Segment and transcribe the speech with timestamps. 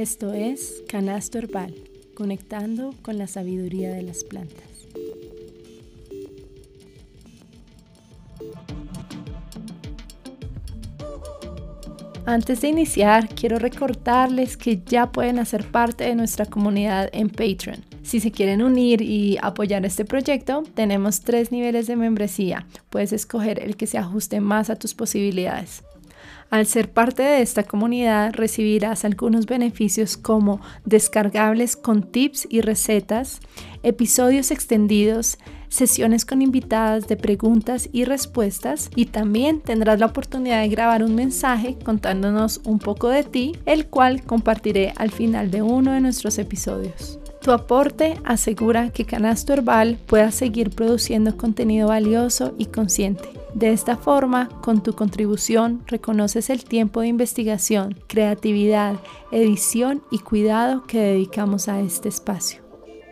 [0.00, 1.74] Esto es Canasto Herbal,
[2.14, 4.64] conectando con la sabiduría de las plantas.
[12.24, 17.84] Antes de iniciar, quiero recordarles que ya pueden hacer parte de nuestra comunidad en Patreon.
[18.02, 22.66] Si se quieren unir y apoyar este proyecto, tenemos tres niveles de membresía.
[22.88, 25.82] Puedes escoger el que se ajuste más a tus posibilidades.
[26.50, 33.40] Al ser parte de esta comunidad recibirás algunos beneficios como descargables con tips y recetas,
[33.84, 40.68] episodios extendidos, sesiones con invitadas de preguntas y respuestas y también tendrás la oportunidad de
[40.68, 45.92] grabar un mensaje contándonos un poco de ti, el cual compartiré al final de uno
[45.92, 47.20] de nuestros episodios.
[47.40, 53.39] Tu aporte asegura que Canasto Herbal pueda seguir produciendo contenido valioso y consciente.
[53.54, 58.96] De esta forma, con tu contribución reconoces el tiempo de investigación, creatividad,
[59.32, 62.62] edición y cuidado que dedicamos a este espacio.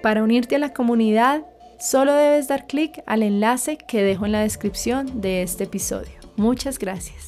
[0.03, 1.45] Para unirte a la comunidad,
[1.79, 6.11] Solo debes dar clic al enlace que dejo en la descripción de este episodio.
[6.37, 7.28] Muchas gracias.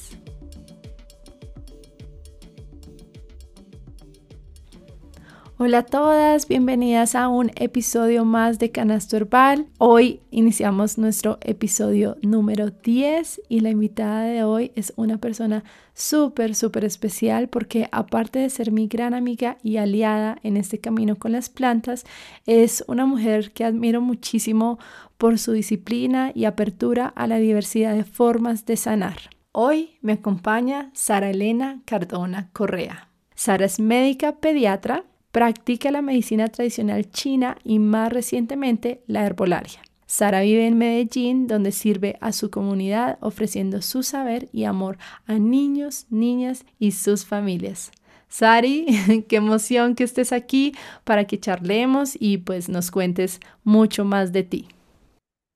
[5.63, 9.67] Hola a todas, bienvenidas a un episodio más de Canasto Herbal.
[9.77, 16.55] Hoy iniciamos nuestro episodio número 10 y la invitada de hoy es una persona súper,
[16.55, 21.33] súper especial porque aparte de ser mi gran amiga y aliada en este camino con
[21.33, 22.07] las plantas,
[22.47, 24.79] es una mujer que admiro muchísimo
[25.19, 29.29] por su disciplina y apertura a la diversidad de formas de sanar.
[29.51, 33.09] Hoy me acompaña Sara Elena Cardona Correa.
[33.35, 39.79] Sara es médica pediatra Practica la medicina tradicional china y más recientemente la herbolaria.
[40.05, 45.35] Sara vive en Medellín, donde sirve a su comunidad ofreciendo su saber y amor a
[45.35, 47.93] niños, niñas y sus familias.
[48.27, 48.87] Sari,
[49.29, 50.73] qué emoción que estés aquí
[51.05, 54.67] para que charlemos y pues nos cuentes mucho más de ti.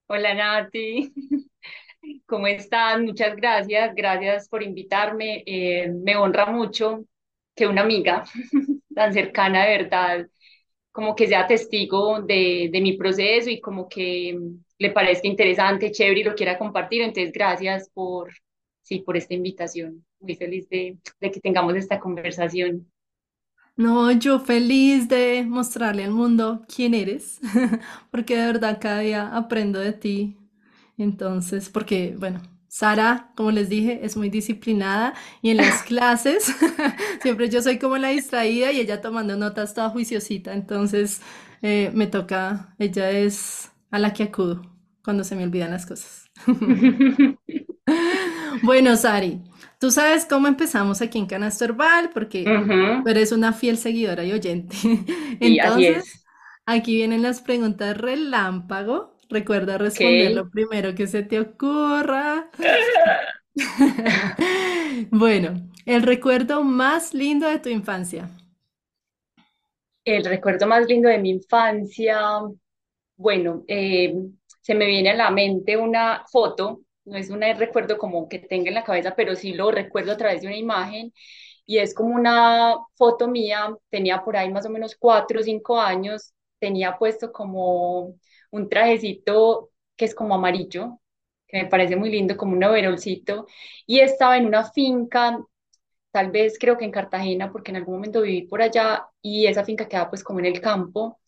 [0.08, 1.12] Hola Nati,
[2.26, 3.02] ¿cómo estás?
[3.02, 5.44] Muchas gracias, gracias por invitarme.
[5.46, 7.04] Eh, me honra mucho
[7.56, 8.24] que una amiga
[8.96, 10.28] tan cercana de verdad,
[10.92, 14.40] como que sea testigo de, de mi proceso y como que
[14.80, 17.02] le parezca interesante, chévere y lo quiera compartir.
[17.04, 18.34] Entonces, gracias por,
[18.84, 20.06] sí, por esta invitación.
[20.20, 22.92] Muy feliz de, de que tengamos esta conversación.
[23.78, 27.40] No, yo feliz de mostrarle al mundo quién eres,
[28.12, 30.38] porque de verdad cada día aprendo de ti.
[30.98, 32.42] Entonces, porque, bueno,
[32.76, 36.54] Sara, como les dije, es muy disciplinada y en las clases
[37.22, 40.52] siempre yo soy como la distraída y ella tomando notas toda juiciosita.
[40.54, 41.22] Entonces
[41.62, 44.62] eh, me toca, ella es a la que acudo
[45.06, 46.30] cuando se me olvidan las cosas.
[48.64, 49.42] bueno, Sari,
[49.80, 52.44] tú sabes cómo empezamos aquí en Canasto Herbal porque
[53.06, 54.76] eres una fiel seguidora y oyente.
[55.40, 56.26] Entonces,
[56.66, 59.15] aquí vienen las preguntas relámpago.
[59.30, 62.50] Recuerda responder lo primero que se te ocurra.
[65.12, 68.30] Bueno, el recuerdo más lindo de tu infancia.
[70.04, 72.20] El recuerdo más lindo de mi infancia,
[73.18, 74.16] bueno, eh,
[74.62, 78.70] se me viene a la mente una foto, no es un recuerdo como que tenga
[78.70, 81.14] en la cabeza, pero sí lo recuerdo a través de una imagen
[81.66, 85.80] y es como una foto mía, tenía por ahí más o menos cuatro o cinco
[85.80, 88.16] años, tenía puesto como
[88.52, 91.00] un trajecito que es como amarillo,
[91.48, 93.48] que me parece muy lindo, como un overolcito,
[93.86, 95.40] y estaba en una finca,
[96.12, 99.66] tal vez creo que en Cartagena, porque en algún momento viví por allá, y esa
[99.66, 101.20] finca quedaba pues como en el campo,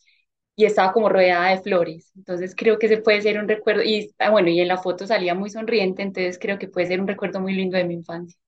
[0.55, 2.11] y estaba como rodeada de flores.
[2.15, 5.07] Entonces creo que ese puede ser un recuerdo, y ah, bueno, y en la foto
[5.07, 8.39] salía muy sonriente, entonces creo que puede ser un recuerdo muy lindo de mi infancia.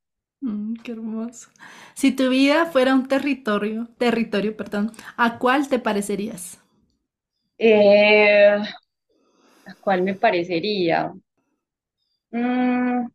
[0.42, 1.50] Mm, qué hermoso.
[1.94, 6.60] Si tu vida fuera un territorio, territorio, perdón, ¿a cuál te parecerías?
[7.60, 8.58] Eh,
[9.66, 11.14] ¿a cuál me parecería?
[12.32, 13.08] Mm,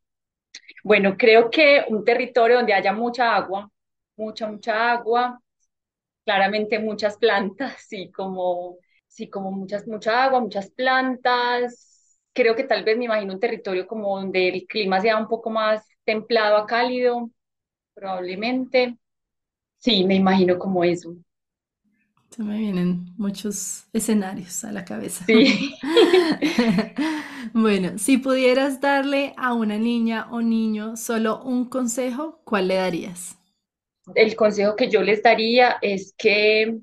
[0.84, 3.70] bueno, creo que un territorio donde haya mucha agua,
[4.16, 5.40] mucha, mucha agua,
[6.24, 8.78] claramente muchas plantas, sí, como,
[9.08, 12.18] sí, como muchas, mucha agua, muchas plantas.
[12.34, 15.50] Creo que tal vez me imagino un territorio como donde el clima sea un poco
[15.50, 17.30] más templado a cálido,
[17.94, 18.98] probablemente.
[19.78, 21.16] Sí, me imagino como eso.
[22.34, 25.24] Se me vienen muchos escenarios a la cabeza.
[25.24, 25.76] Sí.
[27.52, 33.38] Bueno, si pudieras darle a una niña o niño solo un consejo, ¿cuál le darías?
[34.16, 36.78] El consejo que yo les daría es que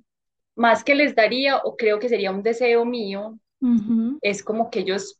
[0.55, 3.37] más que les daría, o creo que sería un deseo mío,
[4.21, 5.19] es como que ellos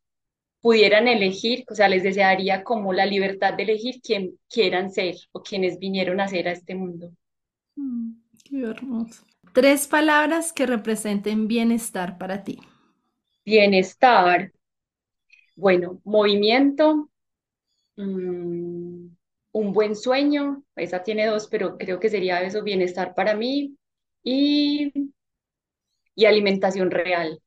[0.62, 5.42] pudieran elegir, o sea, les desearía como la libertad de elegir quién quieran ser o
[5.42, 7.12] quienes vinieron a ser a este mundo.
[7.75, 8.13] Mm,
[8.45, 9.25] Qué hermoso.
[9.53, 12.59] Tres palabras que representen bienestar para ti.
[13.45, 14.51] Bienestar.
[15.56, 17.09] Bueno, movimiento,
[17.98, 19.07] mm,
[19.53, 23.77] un buen sueño, esa tiene dos, pero creo que sería eso, bienestar para mí
[24.24, 24.94] y,
[26.15, 27.42] y alimentación real.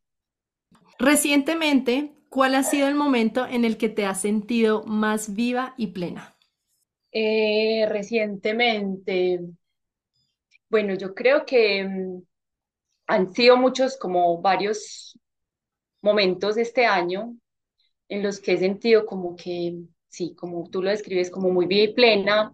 [0.99, 5.89] Recientemente, ¿cuál ha sido el momento en el que te has sentido más viva y
[5.89, 6.35] plena?
[7.13, 9.41] Eh, recientemente,
[10.75, 12.23] bueno, yo creo que mm,
[13.07, 15.17] han sido muchos, como varios
[16.03, 17.37] momentos este año
[18.09, 19.77] en los que he sentido como que,
[20.09, 22.53] sí, como tú lo describes, como muy viva y plena.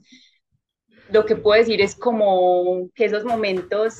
[1.10, 3.98] Lo que puedo decir es como que esos momentos,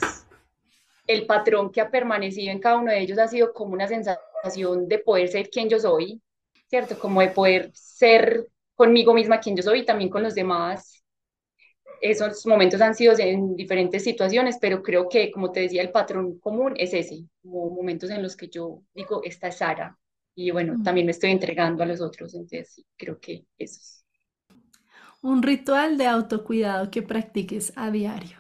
[1.07, 4.87] el patrón que ha permanecido en cada uno de ellos ha sido como una sensación
[4.87, 6.21] de poder ser quien yo soy,
[6.69, 6.99] ¿cierto?
[6.99, 11.00] Como de poder ser conmigo misma quien yo soy y también con los demás.
[12.01, 16.39] Esos momentos han sido en diferentes situaciones, pero creo que, como te decía, el patrón
[16.41, 19.99] común es ese, como momentos en los que yo digo, esta es Sara,
[20.35, 20.83] y bueno, Mm.
[20.83, 24.05] también me estoy entregando a los otros, entonces sí, creo que eso es.
[25.23, 28.37] Un ritual de autocuidado que practiques a diario.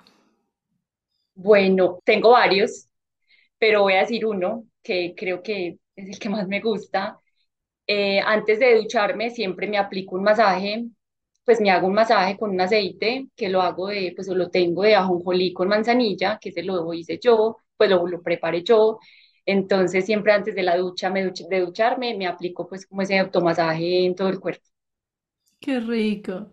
[1.34, 2.88] Bueno, tengo varios,
[3.58, 7.18] pero voy a decir uno que creo que es el que más me gusta.
[7.86, 10.86] Eh, antes de ducharme siempre me aplico un masaje,
[11.50, 14.82] pues me hago un masaje con un aceite que lo hago de, pues lo tengo
[14.84, 18.98] de ajonjolí con manzanilla, que se lo hice yo, pues lo, lo preparé yo.
[19.44, 23.18] Entonces siempre antes de la ducha, me duch- de ducharme, me aplico pues como ese
[23.18, 24.64] automasaje en todo el cuerpo.
[25.58, 26.52] Qué rico.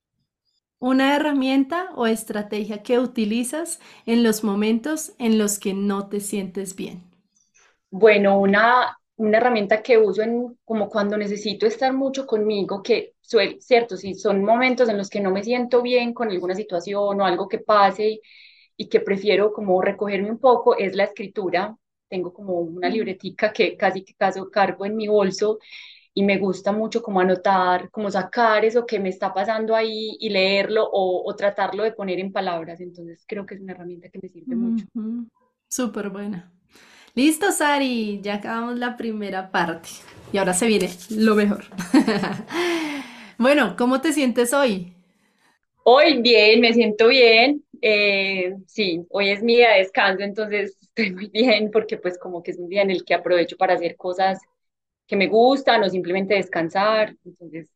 [0.80, 6.76] Una herramienta o estrategia que utilizas en los momentos en los que no te sientes
[6.76, 7.04] bien.
[7.90, 13.60] Bueno, una, una herramienta que uso en como cuando necesito estar mucho conmigo, que suele,
[13.62, 17.26] cierto, si son momentos en los que no me siento bien con alguna situación o
[17.26, 18.22] algo que pase
[18.78, 21.76] y que prefiero como recogerme un poco, es la escritura.
[22.10, 25.60] Tengo como una libretica que casi que caso cargo en mi bolso
[26.14, 30.30] y me gusta mucho como anotar, como sacar eso que me está pasando ahí y
[30.30, 32.82] leerlo o, o tratarlo de poner en palabras.
[32.82, 34.86] Entonces creo que es una herramienta que me sirve mucho.
[35.70, 36.52] Súper buena.
[37.18, 39.90] Listo, Sari, ya acabamos la primera parte.
[40.32, 41.64] Y ahora se viene lo mejor.
[43.40, 44.94] Bueno, ¿cómo te sientes hoy?
[45.84, 47.64] Hoy bien, me siento bien.
[47.82, 52.42] Eh, sí, hoy es mi día de descanso, entonces estoy muy bien porque pues como
[52.42, 54.40] que es un día en el que aprovecho para hacer cosas
[55.08, 57.16] que me gustan o simplemente descansar.
[57.26, 57.68] Entonces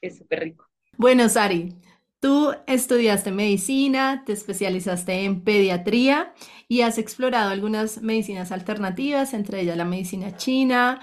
[0.00, 0.66] es súper rico.
[0.96, 1.72] Bueno, Sari,
[2.20, 6.34] tú estudiaste medicina, te especializaste en pediatría
[6.68, 11.00] y has explorado algunas medicinas alternativas, entre ellas la medicina china,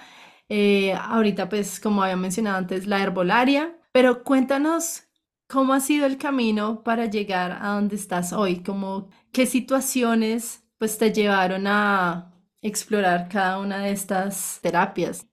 [0.50, 5.04] eh, ahorita pues como había mencionado antes, la herbolaria, pero cuéntanos
[5.48, 10.98] cómo ha sido el camino para llegar a donde estás hoy, como qué situaciones pues
[10.98, 15.28] te llevaron a explorar cada una de estas terapias.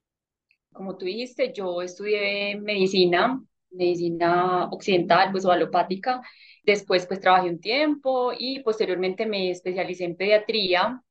[0.73, 6.21] Como tú dijiste, yo estudié medicina, medicina occidental, pues o alopática.
[6.65, 11.03] Después pues trabajé un tiempo y posteriormente me especialicé en pediatría,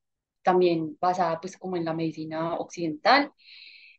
[0.44, 3.32] también basada pues como en la medicina occidental.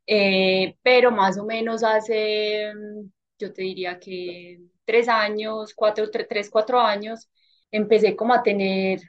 [0.07, 6.27] Eh, pero más o menos hace, mm, yo te diría que tres años, cuatro, tre-
[6.29, 7.29] tres, cuatro años,
[7.71, 9.01] empecé como a tener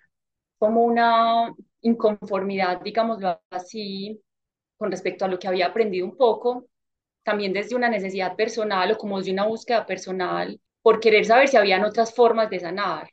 [0.57, 4.21] como una inconformidad, digámoslo así,
[4.77, 6.67] con respecto a lo que había aprendido un poco,
[7.23, 11.57] también desde una necesidad personal o como desde una búsqueda personal, por querer saber si
[11.57, 13.09] habían otras formas de sanar,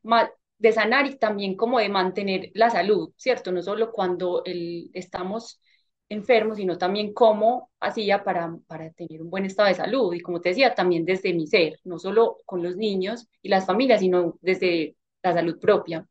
[0.59, 3.53] de sanar y también como de mantener la salud, ¿cierto?
[3.53, 5.61] No solo cuando el, estamos
[6.09, 10.13] enfermos, sino también cómo hacía para, para tener un buen estado de salud.
[10.13, 13.65] Y como te decía, también desde mi ser, no solo con los niños y las
[13.65, 16.05] familias, sino desde la salud propia.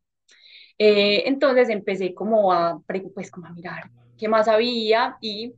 [0.77, 2.81] Eh, entonces empecé como a,
[3.13, 5.53] pues como a mirar qué más había y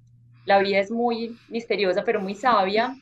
[0.46, 2.96] la vida es muy misteriosa, pero muy sabia.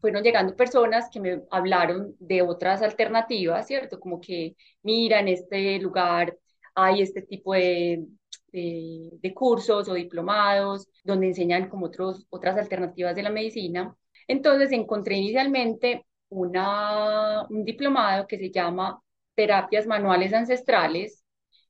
[0.00, 3.98] Fueron llegando personas que me hablaron de otras alternativas, ¿cierto?
[3.98, 6.36] Como que, mira, en este lugar
[6.74, 8.04] hay este tipo de,
[8.52, 13.96] de, cursos o diplomados donde enseñan como otros, otras alternativas de la medicina.
[14.28, 19.00] Entonces encontré inicialmente una, un diplomado que se llama
[19.34, 21.24] Terapias Manuales Ancestrales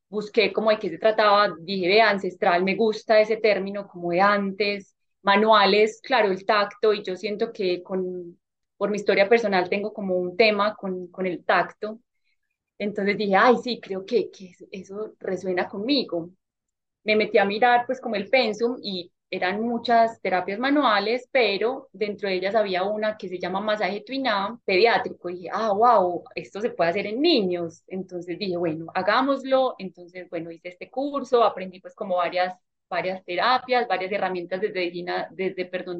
[0.09, 4.21] busqué como de qué se trataba, dije de ancestral, me gusta ese término como de
[4.21, 4.94] antes,
[5.25, 8.39] manuales, claro, el tacto, y yo siento que con,
[8.77, 11.99] por mi historia personal tengo como un tema con, con el tacto,
[12.77, 16.29] entonces dije, ay, sí, creo que, que eso resuena conmigo.
[17.03, 22.29] Me metí a mirar pues como el pensum y eran muchas terapias manuales, pero dentro
[22.29, 25.29] de ellas había una que se llama masaje tuiná pediátrico.
[25.29, 27.83] Y dije, ah, wow, esto se puede hacer en niños.
[27.87, 29.75] Entonces dije, bueno, hagámoslo.
[29.79, 32.55] Entonces, bueno, hice este curso, aprendí pues como varias,
[32.89, 34.91] varias terapias, varias herramientas desde,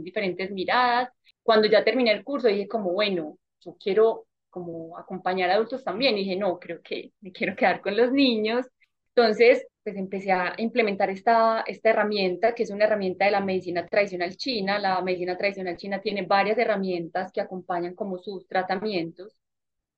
[0.02, 1.10] diferentes miradas.
[1.44, 6.16] Cuando ya terminé el curso dije como, bueno, yo quiero como acompañar a adultos también.
[6.18, 8.66] Y dije, no, creo que me quiero quedar con los niños.
[9.10, 13.86] Entonces, pues empecé a implementar esta, esta herramienta, que es una herramienta de la medicina
[13.86, 14.80] tradicional china.
[14.80, 19.38] La medicina tradicional china tiene varias herramientas que acompañan como sus tratamientos.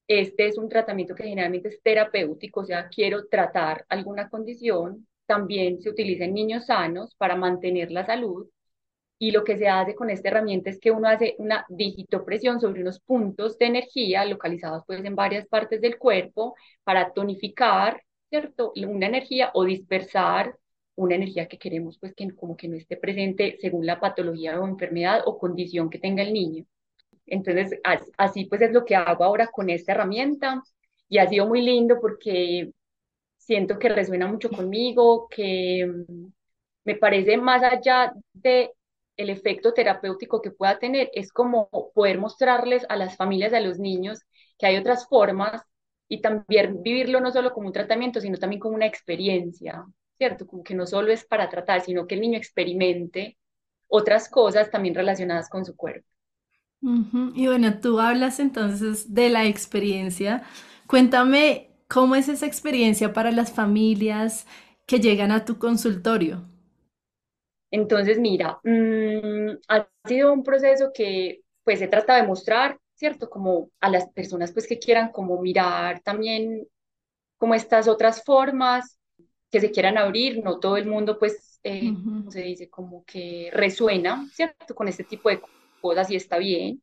[0.07, 5.05] Este es un tratamiento que generalmente es terapéutico, o sea, quiero tratar alguna condición.
[5.27, 8.47] También se utiliza en niños sanos para mantener la salud.
[9.19, 12.81] Y lo que se hace con esta herramienta es que uno hace una digitopresión sobre
[12.81, 18.73] unos puntos de energía localizados pues en varias partes del cuerpo para tonificar ¿cierto?
[18.75, 20.55] Una energía o dispersar
[20.95, 24.67] una energía que queremos pues que como que no esté presente según la patología o
[24.67, 26.65] enfermedad o condición que tenga el niño.
[27.25, 27.79] Entonces,
[28.17, 30.63] así pues es lo que hago ahora con esta herramienta
[31.09, 32.71] y ha sido muy lindo porque
[33.47, 36.27] siento que resuena mucho conmigo, que mm,
[36.85, 38.73] me parece más allá de
[39.17, 43.79] el efecto terapéutico que pueda tener, es como poder mostrarles a las familias, a los
[43.79, 44.19] niños,
[44.59, 45.63] que hay otras formas
[46.07, 49.85] y también vivirlo no solo como un tratamiento, sino también como una experiencia,
[50.17, 50.45] ¿cierto?
[50.47, 53.37] Como que no solo es para tratar, sino que el niño experimente
[53.87, 56.07] otras cosas también relacionadas con su cuerpo.
[57.35, 60.43] Y bueno, tú hablas entonces de la experiencia.
[60.87, 64.45] Cuéntame cómo es esa experiencia para las familias
[64.85, 66.47] que llegan a tu consultorio.
[67.71, 73.29] Entonces, mira, mm, ha sido un proceso que pues se trata de mostrar ¿cierto?
[73.29, 76.67] Como a las personas pues que quieran como mirar también
[77.37, 78.97] como estas otras formas
[79.51, 83.49] que se quieran abrir, no todo el mundo pues, eh, como se dice, como que
[83.53, 84.73] resuena, ¿cierto?
[84.75, 85.39] Con este tipo de
[85.79, 86.81] cosas y está bien.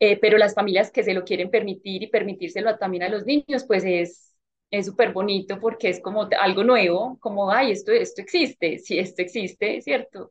[0.00, 3.64] Eh, pero las familias que se lo quieren permitir y permitírselo también a los niños,
[3.66, 4.24] pues es
[4.70, 9.22] es súper bonito porque es como algo nuevo, como, ay, esto, esto existe, sí, esto
[9.22, 10.30] existe, ¿cierto?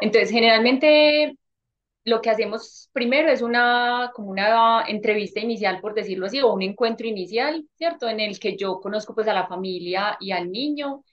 [0.00, 1.36] Entonces, generalmente
[2.04, 6.62] lo que hacemos primero es una, como una entrevista inicial, por decirlo así, o un
[6.62, 8.08] encuentro inicial, ¿cierto?
[8.08, 11.04] En el que yo conozco pues a la familia y al niño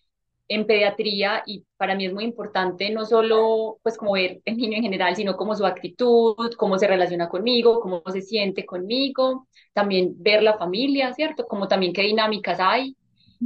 [0.53, 4.77] en pediatría y para mí es muy importante no solo pues como ver el niño
[4.77, 10.13] en general, sino como su actitud, cómo se relaciona conmigo, cómo se siente conmigo, también
[10.17, 11.46] ver la familia, ¿cierto?
[11.48, 12.98] Como también qué dinámicas hay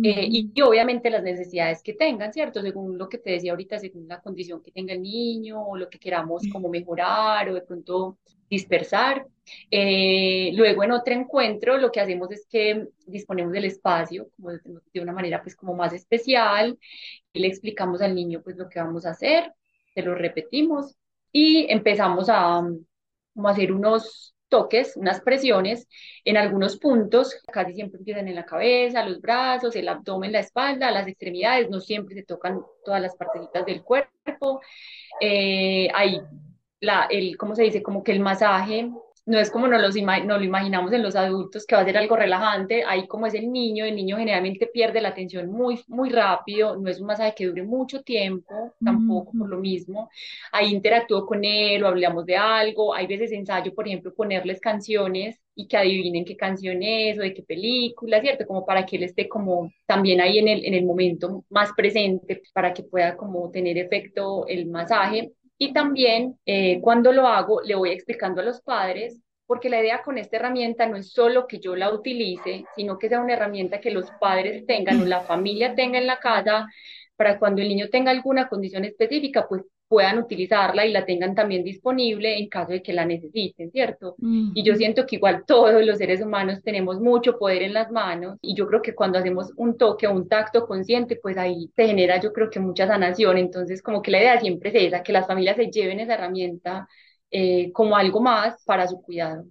[0.03, 2.61] eh, y, obviamente las necesidades que tengan, ¿cierto?
[2.61, 5.87] Según lo que te decía ahorita, según la condición que tenga el niño o lo
[5.89, 8.17] que queramos como mejorar o de pronto
[8.49, 9.25] dispersar.
[9.69, 15.13] Eh, luego en otro encuentro lo que hacemos es que disponemos del espacio de, una
[15.13, 16.79] manera pues como más especial
[17.31, 19.53] y le explicamos al niño pues lo que vamos a hacer,
[19.93, 20.95] se lo repetimos
[21.31, 22.63] y empezamos a, a
[23.45, 25.87] hacer unos toques, unas presiones
[26.23, 30.91] en algunos puntos, casi siempre empiezan en la cabeza, los brazos, el abdomen, la espalda,
[30.91, 34.61] las extremidades, no siempre se tocan todas las partecitas del cuerpo.
[35.19, 36.21] Eh, hay
[36.85, 37.83] la, el, ¿cómo se dice?
[37.83, 38.89] Como que el masaje
[39.25, 42.15] no es como nos, los lo imaginamos en los adultos, que va a ser algo
[42.15, 46.77] relajante, ahí como es el niño, el niño generalmente pierde la atención muy, muy rápido,
[46.77, 50.09] no es un masaje que dure mucho tiempo, tampoco por lo mismo,
[50.51, 55.39] ahí interactúo con él o hablamos de algo, hay veces ensayo, por ejemplo, ponerles canciones
[55.55, 58.45] y que adivinen qué canción es o de qué película, ¿cierto?
[58.45, 62.43] Como para que él esté como también ahí en el, en el momento más presente,
[62.53, 65.31] para que pueda como tener efecto el masaje.
[65.57, 70.01] Y también eh, cuando lo hago, le voy explicando a los padres, porque la idea
[70.03, 73.79] con esta herramienta no es solo que yo la utilice, sino que sea una herramienta
[73.79, 76.67] que los padres tengan o la familia tenga en la casa
[77.15, 81.63] para cuando el niño tenga alguna condición específica, pues puedan utilizarla y la tengan también
[81.63, 84.17] disponible en caso de que la necesiten, ¿cierto?
[84.53, 88.37] Y yo siento que igual todos los seres humanos tenemos mucho poder en las manos
[88.41, 91.87] y yo creo que cuando hacemos un toque o un tacto consciente, pues ahí se
[91.87, 95.13] genera yo creo que mucha sanación, entonces como que la idea siempre es esa, que
[95.13, 96.87] las familias se lleven esa herramienta
[97.31, 99.45] eh, como algo más para su cuidado.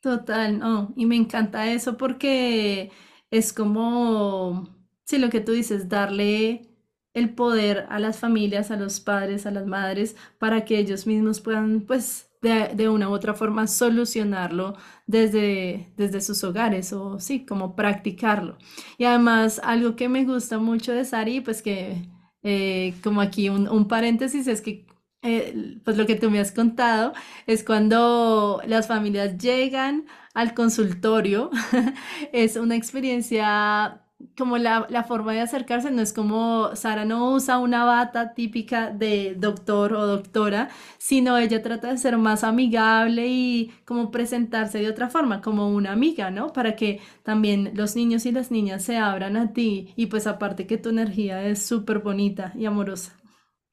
[0.00, 2.92] Total, no, y me encanta eso porque
[3.30, 4.68] es como,
[5.04, 6.70] sí, lo que tú dices, darle
[7.16, 11.40] el poder a las familias, a los padres, a las madres, para que ellos mismos
[11.40, 17.74] puedan, pues, de, una u otra forma solucionarlo desde, desde sus hogares o sí, como
[17.74, 18.58] practicarlo.
[18.98, 22.06] Y además, algo que me gusta mucho de Sari, pues que,
[22.42, 24.86] eh, como aquí un, un paréntesis, es que
[25.22, 27.14] eh, pues lo que tú me has contado
[27.46, 31.50] es cuando las familias llegan al consultorio,
[32.32, 34.05] es una experiencia
[34.36, 38.90] como la, la forma de acercarse no es como Sara no usa una bata típica
[38.90, 44.88] de doctor o doctora, sino ella trata de ser más amigable y como presentarse de
[44.88, 46.52] otra forma, como una amiga, ¿no?
[46.52, 50.66] Para que también los niños y las niñas se abran a ti y pues aparte
[50.66, 53.16] que tu energía es súper bonita y amorosa.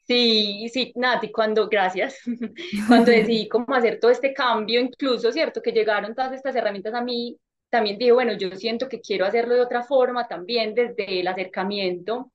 [0.06, 2.18] Sí, sí, Nati, cuando, gracias,
[2.88, 5.62] cuando decidí cómo hacer todo este cambio, incluso, ¿cierto?
[5.62, 7.38] Que llegaron todas estas herramientas a mí,
[7.74, 12.32] también dije, bueno, yo siento que quiero hacerlo de otra forma también desde el acercamiento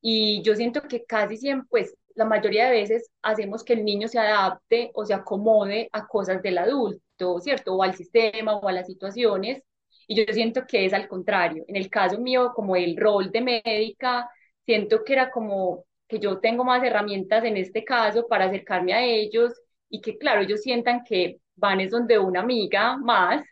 [0.00, 4.08] y yo siento que casi siempre, pues la mayoría de veces hacemos que el niño
[4.08, 7.76] se adapte o se acomode a cosas del adulto, ¿cierto?
[7.76, 9.62] O al sistema o a las situaciones.
[10.08, 11.64] Y yo siento que es al contrario.
[11.68, 14.28] En el caso mío, como el rol de médica,
[14.66, 19.04] siento que era como que yo tengo más herramientas en este caso para acercarme a
[19.04, 19.52] ellos
[19.88, 23.44] y que, claro, ellos sientan que van es donde una amiga más,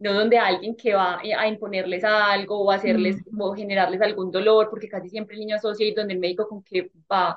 [0.00, 4.68] no donde alguien que va a imponerles algo o hacerles Mm, o generarles algún dolor,
[4.70, 7.36] porque casi siempre el niño asocia y donde el médico con que va,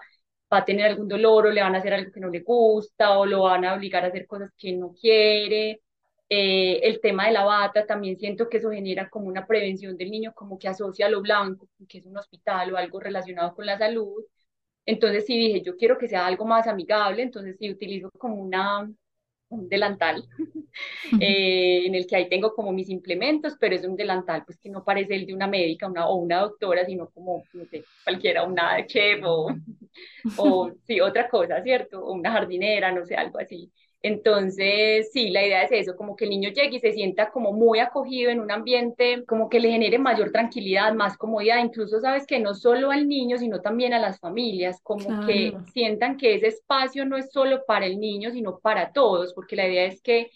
[0.51, 3.17] va a tener algún dolor o le van a hacer algo que no le gusta
[3.20, 5.82] o lo van a obligar a hacer cosas que no quiere.
[6.29, 10.10] Eh, el tema de la bata, también siento que eso genera como una prevención del
[10.12, 13.77] niño, como que asocia lo blanco, que es un hospital o algo relacionado con la
[13.77, 14.24] salud
[14.86, 18.91] entonces sí dije, yo quiero que sea algo más amigable, entonces sí utilizo como una,
[19.53, 20.24] un delantal
[21.19, 24.69] eh, en el que ahí tengo como mis implementos, pero es un delantal pues que
[24.69, 28.43] no parece el de una médica una, o una doctora, sino como, no sé, cualquiera,
[28.43, 29.50] una chef o,
[30.38, 32.03] o sí, otra cosa, ¿cierto?
[32.03, 33.72] O una jardinera, no sé, algo así.
[34.05, 37.53] Entonces, sí, la idea es eso, como que el niño llegue y se sienta como
[37.53, 42.27] muy acogido en un ambiente, como que le genere mayor tranquilidad, más comodidad, incluso sabes
[42.27, 45.74] que no solo al niño, sino también a las familias, como que Claro.
[45.74, 49.67] sientan que ese espacio no es solo para el niño, sino para todos, porque la
[49.69, 50.31] idea es que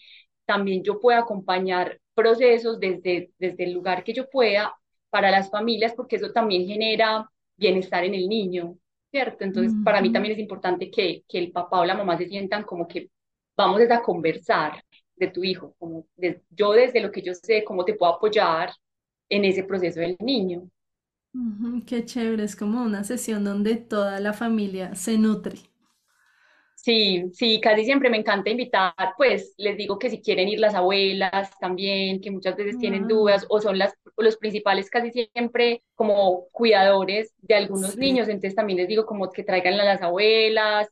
[0.46, 4.74] también yo pueda acompañar procesos desde, desde el lugar que yo pueda
[5.10, 8.76] para las familias, porque eso también genera bienestar en el niño.
[9.10, 9.44] ¿cierto?
[9.44, 12.62] Entonces, para mí también es importante que, que el papá o la mamá se sientan
[12.64, 13.08] como que
[13.58, 14.82] vamos a conversar
[15.16, 18.72] de tu hijo, como de- yo desde lo que yo sé, cómo te puedo apoyar
[19.30, 20.70] en ese proceso del niño.
[21.32, 25.56] Ujú, qué chévere, es como una sesión donde toda la familia se nutre.
[26.74, 30.74] Sí, sí, casi siempre me encanta invitar, pues les digo que si quieren ir las
[30.74, 35.82] abuelas también, que muchas veces tienen Ah, dudas o son las, los principales casi siempre
[35.96, 37.98] como cuidadores de algunos sí.
[37.98, 40.88] niños, entonces también les digo como que traigan a las abuelas.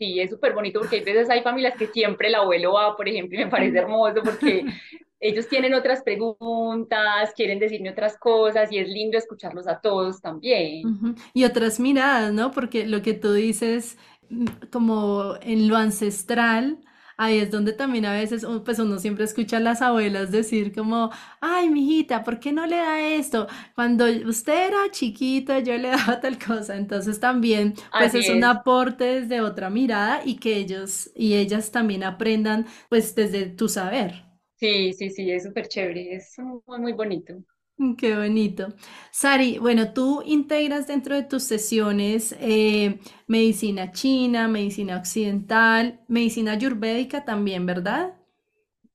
[0.00, 3.06] Sí, es súper bonito porque hay veces hay familias que siempre el abuelo va, por
[3.06, 4.64] ejemplo, y me parece hermoso porque
[5.20, 11.16] ellos tienen otras preguntas, quieren decirme otras cosas y es lindo escucharlos a todos también.
[11.34, 12.50] Y otras miradas, ¿no?
[12.50, 13.98] Porque lo que tú dices,
[14.30, 16.78] mm, como en lo ancestral,
[17.20, 21.10] ahí es donde también a veces, pues uno siempre escucha a las abuelas decir como,
[21.40, 23.46] ay, mijita, ¿por qué no le da esto?
[23.74, 26.76] Cuando usted era chiquito, yo le daba tal cosa.
[26.76, 28.44] Entonces también, pues Así es un es.
[28.44, 34.24] aporte desde otra mirada y que ellos y ellas también aprendan, pues desde tu saber.
[34.56, 37.34] Sí, sí, sí, es súper chévere, es muy, muy bonito.
[37.98, 38.68] Qué bonito.
[39.10, 47.24] Sari, bueno, tú integras dentro de tus sesiones eh, medicina china, medicina occidental, medicina ayurvédica
[47.24, 48.14] también, ¿verdad?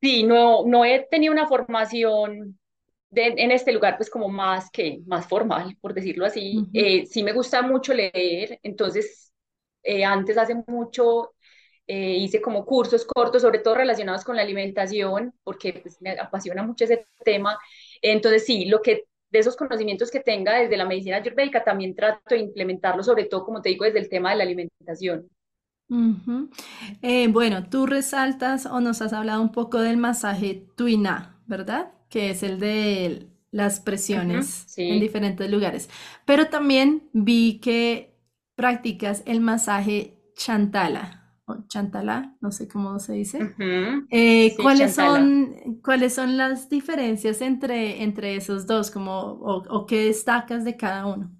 [0.01, 2.59] Sí, no, no he tenido una formación
[3.09, 6.69] de- en este lugar, pues como más que más formal, por decirlo así.
[6.73, 9.33] Eh, sí me gusta mucho leer, entonces
[9.83, 11.33] eh, antes hace mucho
[11.87, 16.63] eh, hice como cursos cortos, sobre todo relacionados con la alimentación, porque pues, me apasiona
[16.63, 17.57] mucho ese tema.
[18.01, 22.35] Entonces sí, lo que de esos conocimientos que tenga desde la medicina ayurvédica también trato
[22.35, 25.29] de implementarlo, sobre todo, como te digo, desde el tema de la alimentación.
[27.01, 31.91] Eh, bueno, tú resaltas o nos has hablado un poco del masaje Tuina, ¿verdad?
[32.09, 35.89] Que es el de las presiones en sí, diferentes lugares.
[36.25, 38.15] Pero también vi que
[38.55, 43.53] practicas el masaje Chantala o Chantala, no sé cómo se dice.
[43.59, 49.63] ujú, Eh, sí, ¿cuáles son, cuáles son las diferencias entre, entre esos dos, como, o,
[49.69, 51.31] o qué destacas de cada uno?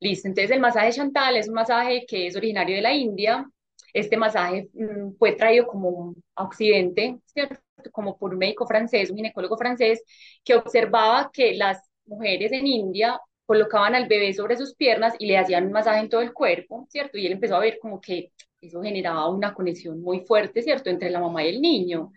[0.00, 3.44] Listo, entonces el masaje Chantal es un masaje que es originario de la India.
[3.92, 7.56] Este masaje mm, fue traído como a Occidente, ¿cierto?
[7.92, 10.02] Como por un médico francés, un ginecólogo francés,
[10.44, 15.38] que observaba que las mujeres en India colocaban al bebé sobre sus piernas y le
[15.38, 17.18] hacían un masaje en todo el cuerpo, ¿cierto?
[17.18, 21.10] Y él empezó a ver como que eso generaba una conexión muy fuerte, ¿cierto?, entre
[21.10, 22.12] la mamá y el niño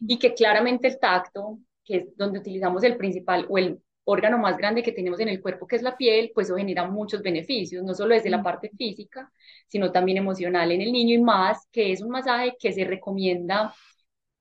[0.00, 4.56] y que claramente el tacto, que es donde utilizamos el principal o el órgano más
[4.56, 7.82] grande que tenemos en el cuerpo, que es la piel, pues eso genera muchos beneficios,
[7.84, 9.32] no solo desde la parte física,
[9.68, 13.74] sino también emocional en el niño y más, que es un masaje que se recomienda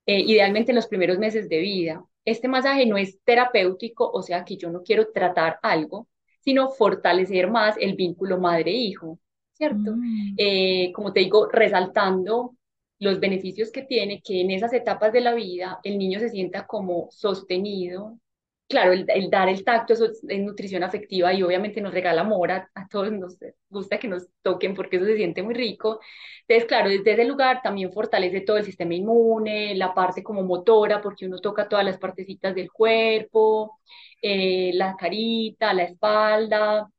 [0.06, 2.06] eh, idealmente en los primeros meses de vida.
[2.26, 6.08] Este masaje no es terapéutico, o sea que yo no quiero tratar algo,
[6.42, 9.20] sino fortalecer más el vínculo madre-hijo,
[9.56, 9.96] ¿cierto?
[9.96, 10.36] Mm.
[10.38, 12.56] Eh, como te digo, resaltando
[13.00, 16.66] los beneficios que tiene que en esas etapas de la vida el niño se sienta
[16.68, 18.20] como sostenido,
[18.68, 22.70] claro, el, dar el tacto eso es, nutrición afectiva y obviamente nos regala amor, a,
[22.90, 23.38] todos nos
[23.70, 26.00] gusta que nos toquen porque eso se siente muy rico.
[26.48, 31.02] Entonces, claro, desde ese lugar también fortalece todo el sistema inmune, la parte como motora,
[31.02, 33.80] porque uno toca todas las partecitas del cuerpo,
[34.22, 36.90] eh, la carita, la espalda,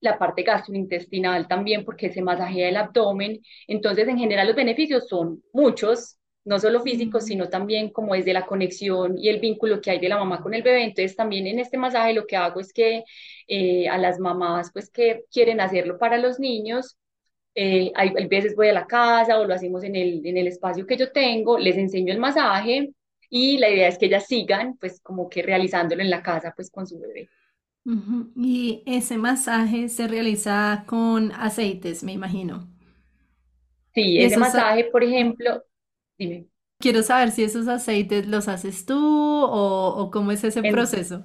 [0.00, 3.40] la parte gastrointestinal también, porque se masajea el abdomen.
[3.66, 8.32] Entonces, en general, los beneficios son muchos, no solo físicos, sino también como es de
[8.32, 10.84] la conexión y el vínculo que hay de la mamá con el bebé.
[10.84, 13.02] Entonces también en este masaje lo que hago es que
[13.48, 16.96] eh, a las mamás pues que quieren hacerlo para los niños,
[17.54, 20.86] eh, hay, veces voy a la casa o lo hacemos en el, en el espacio
[20.86, 22.90] que yo tengo, les enseño el masaje
[23.30, 26.70] y la idea es que ellas sigan pues como que realizándolo en la casa pues
[26.70, 27.28] con su bebé.
[28.36, 32.68] Y ese masaje se realiza con aceites, me imagino.
[33.94, 35.62] Sí, ese masaje, por ejemplo,
[36.18, 36.46] Dime.
[36.78, 41.22] Quiero saber si esos aceites los haces tú o, cómo es ese proceso.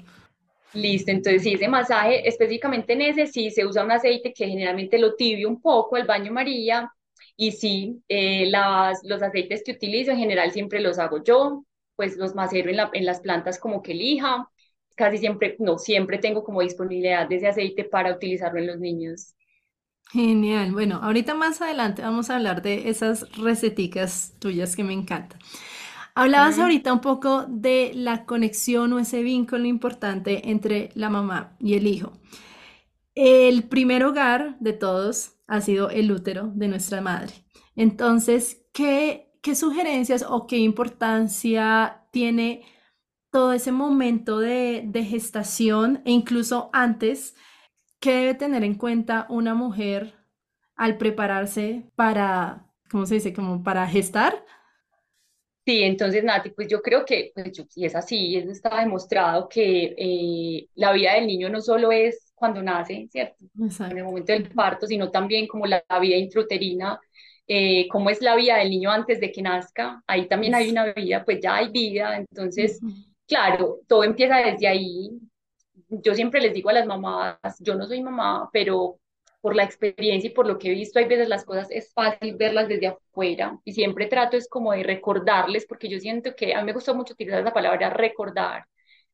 [0.73, 4.97] Listo, entonces sí, ese masaje, específicamente en ese, sí se usa un aceite que generalmente
[4.97, 6.89] lo tibio un poco, el baño María,
[7.35, 11.65] y sí, eh, las, los aceites que utilizo en general siempre los hago yo,
[11.97, 14.49] pues los macero en, la, en las plantas como que elija,
[14.95, 19.35] casi siempre, no, siempre tengo como disponibilidad de ese aceite para utilizarlo en los niños.
[20.11, 20.73] Genial.
[20.73, 25.39] Bueno, ahorita más adelante vamos a hablar de esas receticas tuyas que me encantan.
[26.15, 31.75] Hablabas ahorita un poco de la conexión o ese vínculo importante entre la mamá y
[31.75, 32.13] el hijo.
[33.15, 37.33] El primer hogar de todos ha sido el útero de nuestra madre.
[37.75, 42.63] Entonces, ¿qué, qué sugerencias o qué importancia tiene
[43.31, 47.35] todo ese momento de, de gestación e incluso antes?
[47.99, 50.13] ¿Qué debe tener en cuenta una mujer
[50.75, 53.33] al prepararse para, ¿cómo se dice?
[53.33, 54.43] Como para gestar.
[55.63, 59.93] Sí, entonces Nati, pues yo creo que, pues y es así, eso está demostrado que
[59.95, 63.45] eh, la vida del niño no solo es cuando nace, ¿cierto?
[63.59, 66.99] En el momento del parto, sino también como la, vida intrauterina,
[67.45, 70.93] eh, cómo es la vida del niño antes de que nazca, ahí también hay una
[70.93, 72.79] vida, pues ya hay vida, entonces,
[73.31, 75.09] claro, todo empieza desde ahí,
[75.87, 78.99] yo siempre les digo a las mamás, yo no soy mamá, pero
[79.39, 82.35] por la experiencia y por lo que he visto, hay veces las cosas es fácil
[82.35, 86.59] verlas desde afuera y siempre trato es como de recordarles, porque yo siento que a
[86.59, 88.65] mí me gusta mucho utilizar la palabra recordar,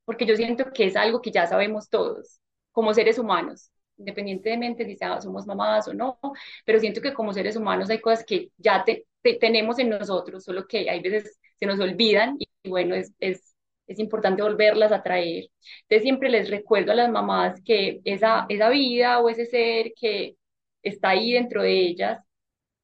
[0.03, 2.39] porque yo siento que es algo que ya sabemos todos
[2.71, 6.19] como seres humanos, independientemente si somos mamás o no,
[6.65, 8.84] pero siento que como seres humanos hay cosas que ya
[9.39, 13.57] tenemos en nosotros, solo que hay veces se nos olvidan y, bueno, es
[13.88, 15.45] es importante volverlas a traer.
[15.84, 20.36] Entonces siempre les recuerdo a las mamás que esa, esa vida o ese ser que
[20.84, 22.19] está ahí dentro de ellas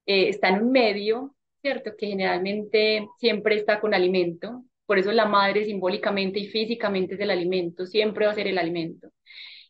[0.06, 1.92] eh, está en un medio, ¿cierto?
[1.98, 4.64] Que generalmente siempre está con alimento.
[4.86, 8.58] Por eso la madre simbólicamente y físicamente es el alimento, siempre va a ser el
[8.58, 9.10] alimento.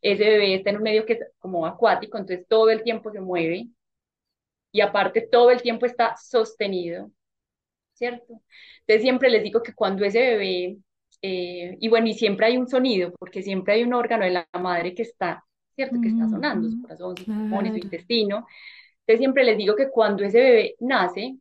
[0.01, 3.21] Ese bebé está en un medio que es como acuático, entonces todo el tiempo se
[3.21, 3.67] mueve
[4.71, 7.11] y aparte todo el tiempo está sostenido,
[7.93, 8.41] ¿cierto?
[8.81, 10.77] Entonces siempre les digo que cuando ese bebé
[11.23, 14.47] eh, y bueno, y siempre hay un sonido, porque siempre hay un órgano de la
[14.61, 16.01] madre que está, ¿cierto?
[16.01, 18.45] Que está sonando, su corazón, sus pulmones, su intestino.
[18.99, 21.37] Entonces siempre les digo que cuando ese bebé nace,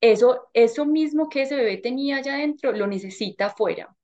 [0.00, 3.94] eso, eso mismo que ese bebé tenía allá adentro, lo necesita afuera.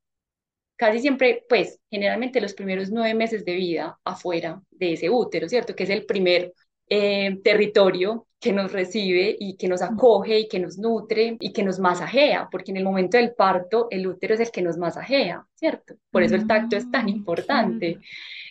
[0.77, 5.77] Casi siempre, pues, generalmente los primeros nueve meses de vida afuera de ese útero, ¿cierto?
[5.77, 6.53] Que es el primer
[6.89, 11.63] eh, territorio que nos recibe y que nos acoge y que nos nutre y que
[11.63, 15.47] nos masajea, porque en el momento del parto el útero es el que nos masajea,
[15.55, 15.95] ¿cierto?
[16.11, 18.01] Por eso el tacto es tan mm, importante.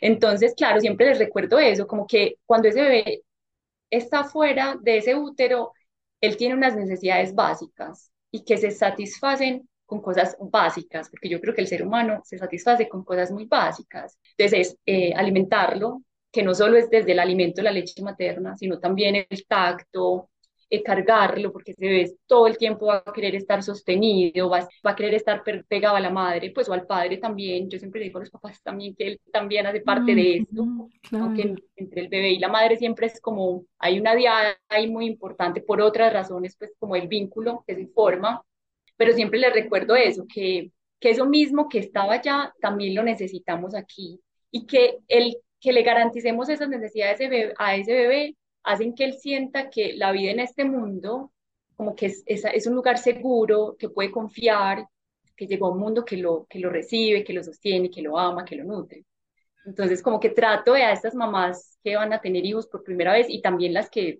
[0.01, 3.21] Entonces, claro, siempre les recuerdo eso, como que cuando ese bebé
[3.91, 5.73] está fuera de ese útero,
[6.19, 11.53] él tiene unas necesidades básicas y que se satisfacen con cosas básicas, porque yo creo
[11.53, 14.17] que el ser humano se satisface con cosas muy básicas.
[14.35, 16.01] Entonces, es eh, alimentarlo,
[16.33, 20.31] que no solo es desde el alimento, la leche materna, sino también el tacto,
[20.67, 24.95] el cargarlo, porque se ve todo el tiempo va a querer estar sostenido, va, a
[24.95, 27.69] querer estar pegado a la madre, pues o al padre también.
[27.69, 30.65] Yo siempre digo a los papás también que él también hace parte de esto,
[31.11, 35.05] aunque entre el bebé y la madre siempre es como, hay una diada ahí muy
[35.05, 38.43] importante por otras razones, pues como el vínculo que se forma,
[38.97, 43.75] pero siempre les recuerdo eso, que, que eso mismo que estaba allá, también lo necesitamos
[43.75, 44.19] aquí.
[44.49, 49.69] Y que el que le garanticemos esas necesidades a ese bebé hacen que él sienta
[49.69, 51.31] que la vida en este mundo
[51.75, 54.85] como que es, es, un lugar seguro, que puede confiar,
[55.35, 58.17] que llegó a un mundo que lo, que lo recibe, que lo sostiene, que lo
[58.17, 59.05] ama, que lo nutre.
[59.65, 63.13] Entonces, como que trato de a estas mamás que van a tener hijos por primera
[63.13, 64.19] vez y también las que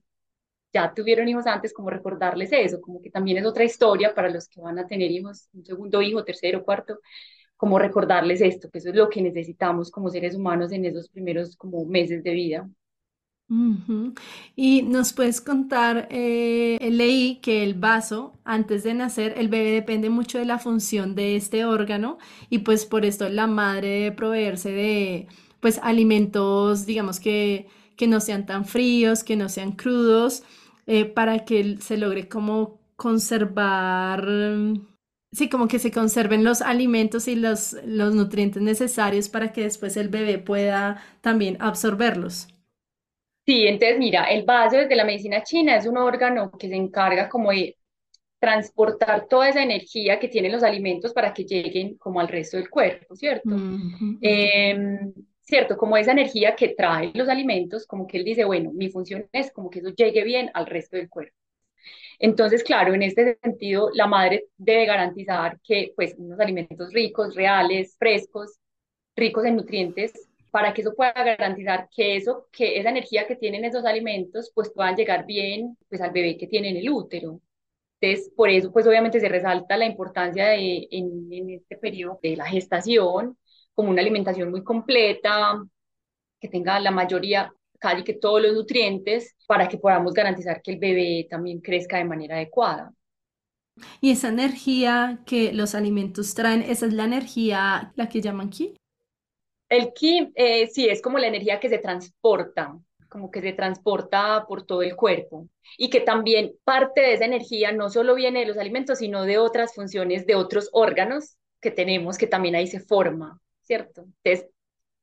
[0.73, 4.47] ya tuvieron hijos antes, como recordarles eso, como que también es otra historia para los
[4.47, 6.99] que van a tener hijos, un segundo hijo, tercero, cuarto,
[7.63, 11.55] como recordarles esto, que eso es lo que necesitamos como seres humanos en esos primeros
[11.55, 12.69] como meses de vida.
[14.53, 20.09] Y nos puedes contar, eh, leí que el vaso, antes de nacer, el bebé depende
[20.09, 22.17] mucho de la función de este órgano
[22.49, 25.27] y pues por esto la madre debe proveerse de
[25.61, 30.43] pues alimentos, digamos que, que no sean tan fríos, que no sean crudos,
[30.85, 34.27] eh, para que se logre como conservar,
[35.33, 39.97] sí, como que se conserven los alimentos y los, los nutrientes necesarios para que después
[39.97, 42.47] el bebé pueda también absorberlos.
[43.45, 47.27] Sí, entonces mira, el vaso desde la medicina china es un órgano que se encarga
[47.27, 47.77] como de
[48.39, 52.69] transportar toda esa energía que tienen los alimentos para que lleguen como al resto del
[52.69, 53.55] cuerpo, ¿cierto?
[54.21, 55.77] Em, ¿Cierto?
[55.77, 59.51] Como esa energía que trae los alimentos, como que él dice, bueno, mi función es
[59.51, 61.35] como que eso llegue bien al resto del cuerpo.
[62.19, 67.95] Entonces, claro, en este sentido, la madre debe garantizar que, pues, unos alimentos ricos, reales,
[67.99, 68.59] frescos,
[69.15, 70.13] ricos en nutrientes,
[70.51, 74.71] para que eso pueda garantizar que eso, que esa energía que tienen esos alimentos, pues
[74.73, 77.41] puedan llegar bien, pues al bebé que tiene en el útero.
[78.01, 82.35] Entonces, por eso, pues obviamente se resalta la importancia de, en, en este periodo de
[82.37, 83.37] la gestación,
[83.75, 85.63] como una alimentación muy completa,
[86.39, 90.79] que tenga la mayoría, casi que todos los nutrientes, para que podamos garantizar que el
[90.79, 92.93] bebé también crezca de manera adecuada.
[93.99, 98.75] Y esa energía que los alimentos traen, esa es la energía, la que llaman ki.
[99.67, 102.77] El ki, eh, sí, es como la energía que se transporta,
[103.09, 107.71] como que se transporta por todo el cuerpo y que también parte de esa energía
[107.71, 112.17] no solo viene de los alimentos, sino de otras funciones de otros órganos que tenemos
[112.17, 114.05] que también ahí se forma, ¿cierto?
[114.23, 114.52] Entonces,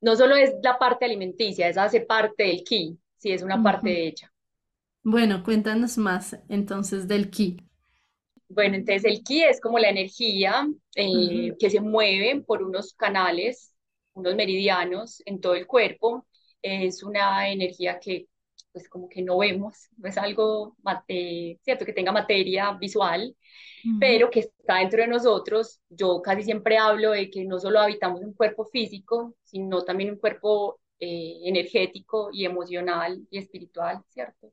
[0.01, 3.91] no solo es la parte alimenticia, esa hace parte del ki, sí es una parte
[3.91, 4.33] de ella.
[5.03, 7.57] Bueno, cuéntanos más entonces del ki.
[8.49, 13.75] Bueno, entonces el ki es como la energía eh, que se mueve por unos canales
[14.15, 16.27] unos meridianos en todo el cuerpo.
[16.63, 18.27] Es una energía que
[18.73, 20.77] pues como que no vemos, no es algo
[21.63, 23.35] cierto que tenga materia visual,
[23.99, 25.81] pero que está dentro de nosotros.
[25.89, 30.19] Yo casi siempre hablo de que no solo habitamos un cuerpo físico, sino también un
[30.19, 34.53] cuerpo eh, energético y emocional y espiritual, ¿cierto?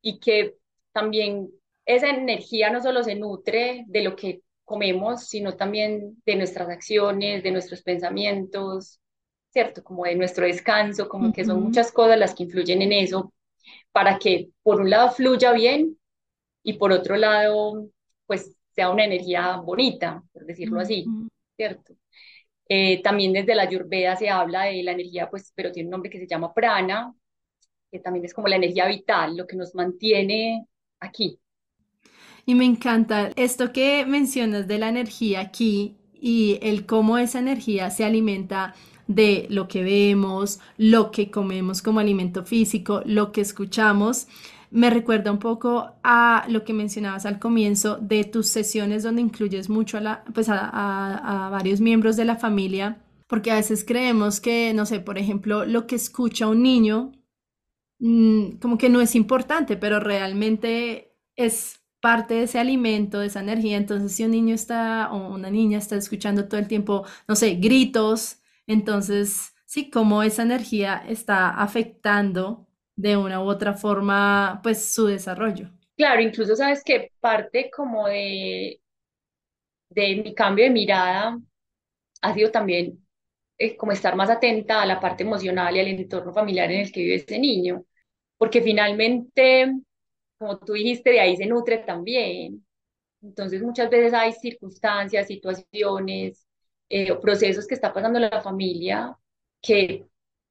[0.00, 0.56] Y que
[0.92, 1.50] también
[1.84, 7.42] esa energía no solo se nutre de lo que comemos, sino también de nuestras acciones,
[7.42, 9.00] de nuestros pensamientos,
[9.50, 9.82] ¿cierto?
[9.82, 13.32] Como de nuestro descanso, como que son muchas cosas las que influyen en eso,
[13.92, 15.98] para que por un lado fluya bien
[16.62, 17.88] y por otro lado,
[18.26, 21.06] pues sea una energía bonita, por decirlo así,
[21.56, 21.94] ¿cierto?
[22.68, 26.10] Eh, también desde la Ayurveda se habla de la energía, pues, pero tiene un nombre
[26.10, 27.14] que se llama prana,
[27.90, 30.66] que también es como la energía vital, lo que nos mantiene
[31.00, 31.40] aquí.
[32.44, 37.90] Y me encanta esto que mencionas de la energía aquí y el cómo esa energía
[37.90, 38.74] se alimenta
[39.08, 44.28] de lo que vemos, lo que comemos como alimento físico, lo que escuchamos.
[44.70, 49.70] Me recuerda un poco a lo que mencionabas al comienzo de tus sesiones donde incluyes
[49.70, 54.72] mucho a, la, pues a, varios miembros de la familia, porque a veces creemos que,
[54.74, 57.12] no sé, por ejemplo, lo que escucha un niño
[58.00, 63.40] mm, como que no es importante, pero realmente es parte de ese alimento, de esa
[63.40, 63.76] energía.
[63.78, 67.54] Entonces, si un niño está o una niña está escuchando todo el tiempo, no sé,
[67.54, 68.37] gritos,
[68.68, 75.70] entonces, sí, cómo esa energía está afectando de una u otra forma, pues, su desarrollo.
[75.96, 78.80] Claro, incluso sabes que parte como de,
[79.90, 81.38] de mi cambio de mirada
[82.22, 83.06] ha sido también
[83.58, 86.92] eh, como estar más atenta a la parte emocional y al entorno familiar en el
[86.92, 87.84] que vive este niño,
[88.38, 89.74] porque finalmente,
[90.38, 92.66] como tú dijiste, de ahí se nutre también.
[93.22, 96.47] Entonces muchas veces hay circunstancias, situaciones
[96.88, 99.16] eh, procesos que está pasando la familia
[99.60, 100.06] que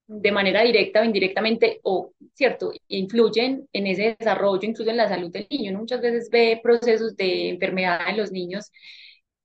[0.07, 5.31] de manera directa o indirectamente, o cierto, influyen en ese desarrollo, incluso en la salud
[5.31, 5.77] del niño.
[5.77, 8.71] Muchas veces ve procesos de enfermedad en los niños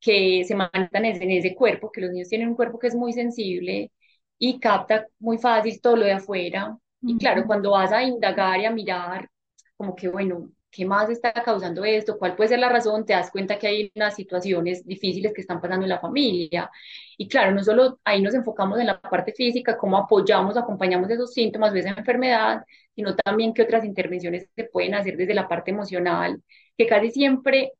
[0.00, 3.12] que se mandan en ese cuerpo, que los niños tienen un cuerpo que es muy
[3.12, 3.92] sensible
[4.38, 6.76] y capta muy fácil todo lo de afuera.
[7.02, 9.28] Y claro, cuando vas a indagar y a mirar,
[9.76, 12.18] como que, bueno, ¿qué más está causando esto?
[12.18, 13.04] ¿Cuál puede ser la razón?
[13.06, 16.70] Te das cuenta que hay unas situaciones difíciles que están pasando en la familia.
[17.18, 21.32] Y claro, no solo ahí nos enfocamos en la parte física, cómo apoyamos, acompañamos esos
[21.32, 25.70] síntomas de esa enfermedad, sino también qué otras intervenciones se pueden hacer desde la parte
[25.70, 26.42] emocional,
[26.76, 27.72] que casi siempre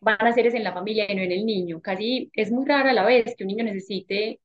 [0.00, 1.80] van a ser en la familia y no en el niño.
[1.82, 4.40] Casi es muy rara a la vez que un niño necesite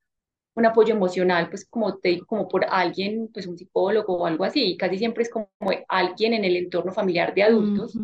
[0.59, 4.43] un apoyo emocional, pues como te digo, como por alguien, pues un psicólogo o algo
[4.43, 5.49] así, casi siempre es como
[5.87, 7.97] alguien en el entorno familiar de adultos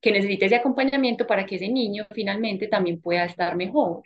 [0.00, 4.02] que necesita ese acompañamiento para que ese niño finalmente también pueda estar mejor.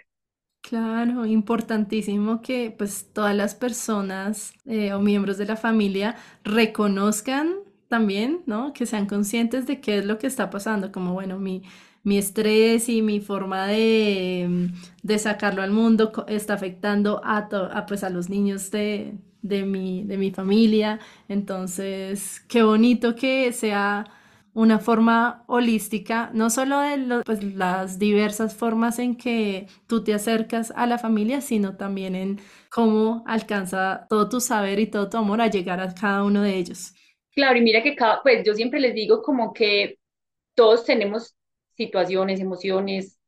[0.63, 7.57] Claro, importantísimo que pues todas las personas eh, o miembros de la familia reconozcan
[7.89, 8.73] también, ¿no?
[8.73, 11.63] Que sean conscientes de qué es lo que está pasando, como bueno, mi,
[12.03, 14.71] mi estrés y mi forma de,
[15.03, 17.39] de sacarlo al mundo está afectando a,
[17.73, 20.99] a, pues, a los niños de, de, mi, de mi familia.
[21.29, 24.07] Entonces, qué bonito que sea
[24.53, 30.73] una forma holística, no solo de pues, las diversas formas en que tú te acercas
[30.77, 35.41] a la familia, sino también en cómo alcanza todo tu saber y todo tu amor
[35.41, 36.95] a llegar a cada uno de ellos.
[37.33, 39.99] Claro, y mira que cada, pues yo siempre les digo como que
[40.55, 41.37] todos tenemos
[41.85, 43.19] situaciones, emociones,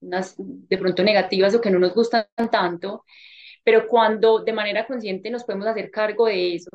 [0.00, 3.04] unas de pronto negativas o que no nos gustan tanto,
[3.64, 6.70] pero cuando de manera consciente nos podemos hacer cargo de eso,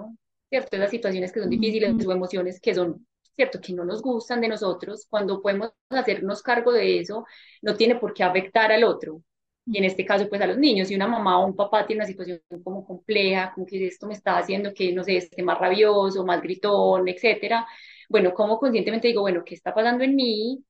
[0.49, 0.77] ¿cierto?
[0.77, 3.59] Esas situaciones que son difíciles o emociones que son ¿cierto?
[3.61, 7.25] Que no nos gustan de nosotros, cuando podemos hacernos cargo de eso,
[7.61, 9.21] no tiene por qué afectar al otro.
[9.65, 12.01] Y en este caso, pues a los niños, si una mamá o un papá tiene
[12.01, 15.57] una situación como compleja, como que esto me está haciendo que, no sé, esté más
[15.59, 17.65] rabioso, más gritón, etcétera,
[18.09, 20.63] bueno, como conscientemente digo, bueno, ¿qué está pasando en mí?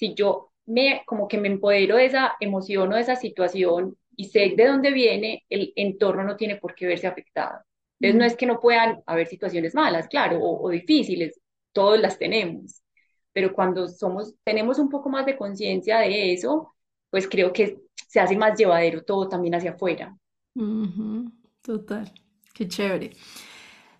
[0.00, 4.26] Si yo me, como que me empodero de esa emoción o de esa situación y
[4.26, 7.60] sé de dónde viene, el entorno no tiene por qué verse afectado.
[8.00, 11.40] Entonces, no es que no puedan haber situaciones malas, claro, o, o difíciles,
[11.72, 12.82] todos las tenemos,
[13.32, 16.74] pero cuando somos, tenemos un poco más de conciencia de eso,
[17.10, 20.16] pues creo que se hace más llevadero todo también hacia afuera.
[21.62, 22.10] Total,
[22.54, 23.12] qué chévere.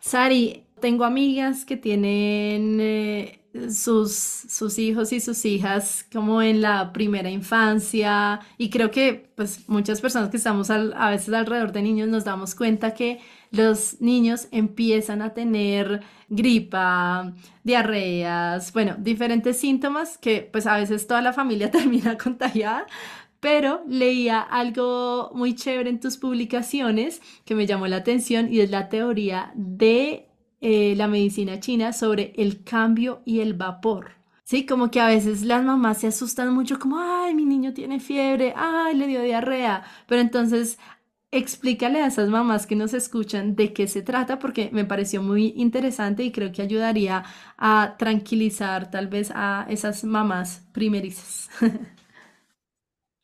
[0.00, 3.39] Sari, tengo amigas que tienen eh,
[3.70, 8.40] sus, hijos y sus hijas como en la primera infancia.
[8.58, 12.54] Y creo que pues muchas personas que estamos a veces alrededor de niños nos damos
[12.54, 17.32] cuenta que los niños empiezan a tener gripa,
[17.64, 22.86] diarreas, bueno, diferentes síntomas que pues a veces toda la familia termina contagiada,
[23.40, 28.70] pero leía algo muy chévere en tus publicaciones que me llamó la atención y es
[28.70, 30.30] la teoría de
[30.61, 34.12] eh, la medicina china sobre el cambio y el vapor.
[34.44, 38.01] Sí, como que a veces las mamás se asustan mucho como, ay, mi niño tiene
[38.01, 40.79] fiebre, ay, le dio diarrea, pero entonces
[41.33, 45.55] explícale a esas mamás que nos escuchan de qué se trata porque me pareció muy
[45.57, 47.25] interesante y creo que ayudaría
[47.57, 51.49] a tranquilizar tal vez a esas mamás primerizas.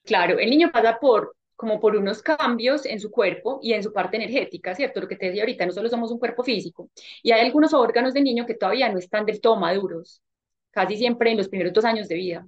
[0.05, 3.93] Claro, el niño pasa por como por unos cambios en su cuerpo y en su
[3.93, 5.01] parte energética, ¿cierto?
[5.01, 6.91] Lo que te decía ahorita, no solo somos un cuerpo físico.
[7.23, 10.23] Y hay algunos órganos del niño que todavía no están del todo maduros,
[10.71, 12.47] casi siempre en los primeros dos años de vida.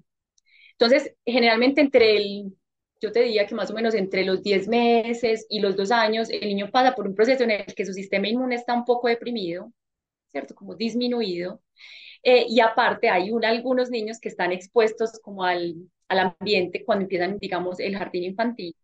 [0.73, 2.53] Entonces, generalmente entre el
[3.01, 6.29] yo te diría que más o menos entre los 10 meses y los 2 años,
[6.31, 9.09] el niño pasa por un proceso en el que su sistema inmune está un poco
[9.09, 9.73] deprimido,
[10.29, 10.55] ¿cierto?
[10.55, 11.63] Como disminuido.
[12.23, 15.77] Eh, y aparte hay un, algunos niños que están expuestos como al,
[16.09, 18.75] al ambiente cuando empiezan, digamos, el jardín infantil.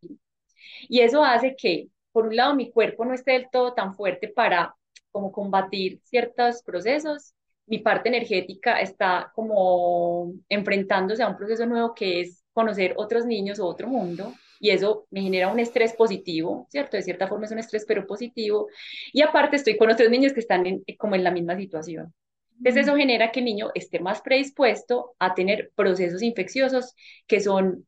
[0.89, 4.29] Y eso hace que, por un lado, mi cuerpo no esté del todo tan fuerte
[4.29, 4.75] para
[5.11, 7.35] como combatir ciertos procesos.
[7.67, 13.59] Mi parte energética está como enfrentándose a un proceso nuevo que es conocer otros niños
[13.59, 16.97] o otro mundo y eso me genera un estrés positivo, ¿cierto?
[16.97, 18.69] De cierta forma es un estrés, pero positivo.
[19.13, 22.15] Y aparte estoy con otros niños que están en, como en la misma situación.
[22.59, 26.95] Entonces eso genera que el niño esté más predispuesto a tener procesos infecciosos
[27.27, 27.87] que son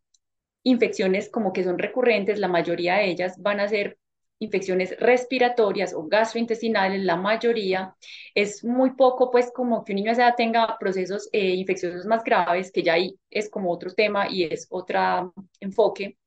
[0.62, 3.98] infecciones como que son recurrentes, la mayoría de ellas van a ser
[4.38, 7.94] infecciones respiratorias o gastrointestinales, la mayoría,
[8.34, 12.82] es muy poco, pues como que un niño tenga procesos eh, infecciosos más graves, que
[12.82, 16.18] ya ahí es como otro tema y es otro enfoque.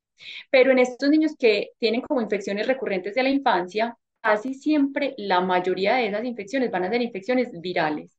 [0.52, 5.41] Pero en estos niños que tienen como infecciones recurrentes de la infancia, casi siempre la
[5.41, 8.18] mayoría de esas infecciones van a ser infecciones virales.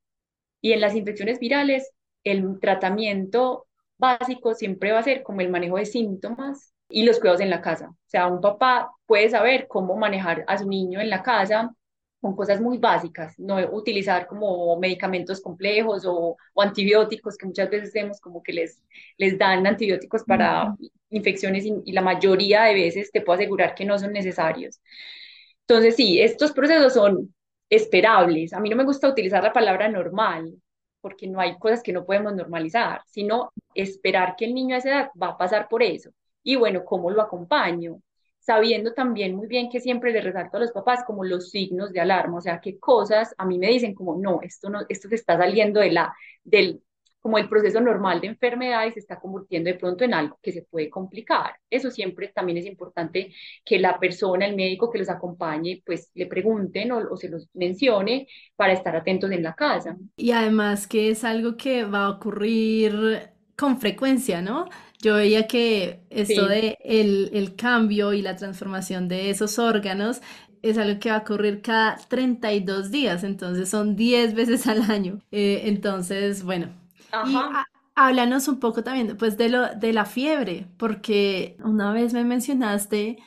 [0.61, 1.91] Y en las infecciones virales,
[2.25, 3.67] el tratamiento
[3.99, 7.61] básico siempre va a ser como el manejo de síntomas y los cuidados en la
[7.61, 7.91] casa.
[7.91, 11.75] O sea, un papá puede saber cómo manejar a su niño en la casa
[12.21, 18.21] con cosas muy básicas, no utilizar como medicamentos complejos o, antibióticos, que muchas veces vemos
[18.21, 18.83] como que les,
[19.17, 20.75] les dan antibióticos para
[21.09, 24.81] infecciones y, y, la mayoría de veces te puedo asegurar que no son necesarios.
[25.67, 27.35] Entonces, sí, estos procesos son
[27.71, 28.53] esperables.
[28.53, 30.55] A mí no me gusta utilizar la palabra normal,
[31.01, 34.89] porque no hay cosas que no podemos normalizar, sino esperar que el niño a esa
[34.91, 36.11] edad va a pasar por eso.
[36.43, 38.03] Y bueno, ¿cómo lo acompaño?
[38.39, 42.01] Sabiendo también muy bien que siempre le resalto a los papás como los signos de
[42.01, 45.15] alarma, o sea, qué cosas a mí me dicen como, no, esto no, esto se
[45.15, 46.83] está saliendo de la, del,
[47.21, 50.53] como el proceso normal de enfermedad y se está convirtiendo de pronto en algo que
[50.53, 51.55] se puede complicar.
[51.69, 53.33] Eso siempre también es importante
[53.65, 57.49] que la persona, el médico que los acompañe, pues le pregunten o, o se los
[57.55, 59.97] mencione para estar atentos en la casa.
[60.17, 64.69] Y además que es algo que va a ocurrir con frecuencia, ¿no?
[65.01, 70.21] Yo veía que esto Sí, de el, el cambio y la transformación de esos órganos
[70.63, 75.21] es algo que va a ocurrir cada 32 días, entonces son 10 veces al año.
[75.31, 76.69] Eh, entonces, bueno,
[77.23, 82.13] y a- háblanos un poco también pues de lo de la fiebre, porque una vez
[82.15, 83.19] me mencionaste,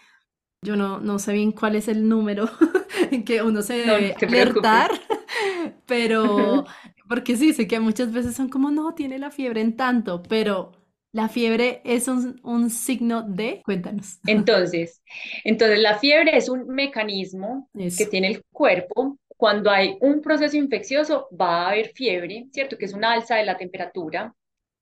[0.64, 2.50] yo no, no sé bien cuál es el número
[3.12, 4.92] en que uno se No, debe alertar, preocupes.
[5.88, 6.66] pero
[7.10, 10.72] porque sí, sé que muchas veces son como, no, tiene la fiebre en tanto, pero
[11.14, 14.20] la fiebre es un, un signo de, cuéntanos.
[14.26, 15.02] Entonces,
[15.44, 19.18] entonces la fiebre es un mecanismo que tiene el cuerpo.
[19.44, 22.78] Cuando hay un proceso infeccioso, va a haber fiebre, ¿cierto?
[22.78, 24.34] Que es una alza de la temperatura.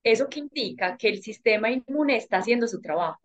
[0.04, 3.20] Eso que indica que el sistema inmune está haciendo su trabajo,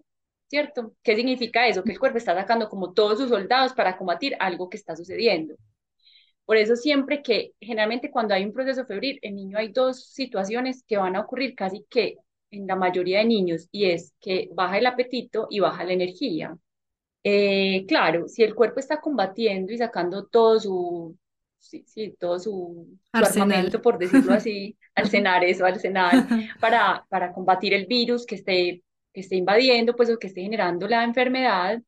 [0.47, 0.95] ¿cierto?
[1.03, 1.83] ¿Qué significa eso?
[1.83, 5.53] Que el cuerpo está sacando como todos sus soldados para combatir algo que está sucediendo.
[6.43, 10.83] Por eso siempre que, generalmente cuando hay un proceso febril, en niño hay dos situaciones
[10.87, 12.15] que van a ocurrir casi que
[12.49, 16.57] en la mayoría de niños, y es que baja el apetito y baja la energía.
[17.23, 21.17] Eh, claro, si el cuerpo está combatiendo y sacando todo su,
[21.59, 26.27] sí, sí, todo su, su armamento, por decirlo así, al cenar eso, al cenar,
[26.59, 28.83] para, para combatir el virus que esté,
[29.13, 31.81] que esté invadiendo, pues, o que esté generando la enfermedad,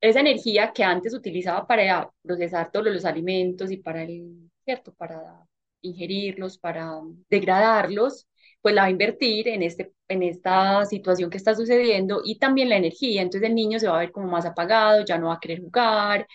[0.00, 4.94] esa energía que antes utilizaba para procesar todos los alimentos y para el, ¿cierto?
[4.94, 5.46] Para
[5.82, 8.26] ingerirlos, para degradarlos,
[8.60, 12.68] pues la va a invertir en este, en esta situación que está sucediendo y también
[12.68, 13.22] la energía.
[13.22, 15.60] Entonces el niño se va a ver como más apagado, ya no va a querer
[15.60, 16.26] jugar,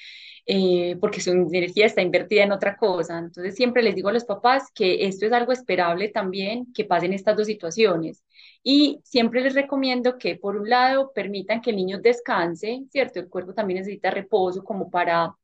[0.46, 3.18] eh, porque su energía está invertida en otra cosa.
[3.20, 7.14] Entonces siempre les digo a los papás que esto es algo esperable también, que pasen
[7.14, 8.24] estas dos situaciones.
[8.64, 13.20] Y siempre les recomiendo que, por un lado, permitan que el niño descanse, ¿cierto?
[13.20, 15.36] El cuerpo también necesita reposo como para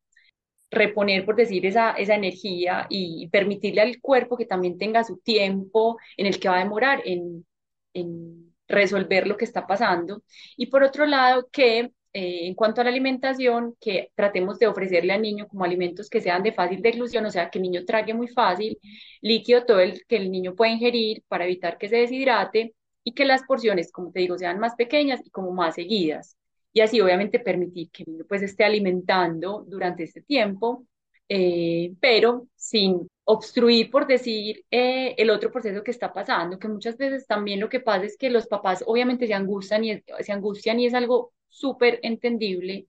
[0.72, 5.98] reponer, por decir, esa, esa energía y permitirle al cuerpo que también tenga su tiempo
[6.18, 7.46] en el que va a demorar en,
[7.94, 10.24] en resolver lo que está pasando.
[10.58, 15.14] Y por otro lado, que eh, en cuanto a la alimentación, que tratemos de ofrecerle
[15.14, 18.14] al niño como alimentos que sean de fácil deglución, o sea, que el niño trague
[18.14, 18.78] muy fácil,
[19.22, 23.26] líquido todo el que el niño pueda ingerir para evitar que se deshidrate y que
[23.26, 26.38] las porciones, como te digo, sean más pequeñas y como más seguidas.
[26.74, 30.86] Y así obviamente permitir que el niño pues esté alimentando durante este tiempo,
[31.30, 36.98] eh, pero sin obstruir, por decir, eh, el otro proceso que está pasando, que muchas
[36.98, 40.80] veces también lo que pasa es que los papás obviamente se angustian y, se angustian
[40.80, 42.88] y es algo súper entendible,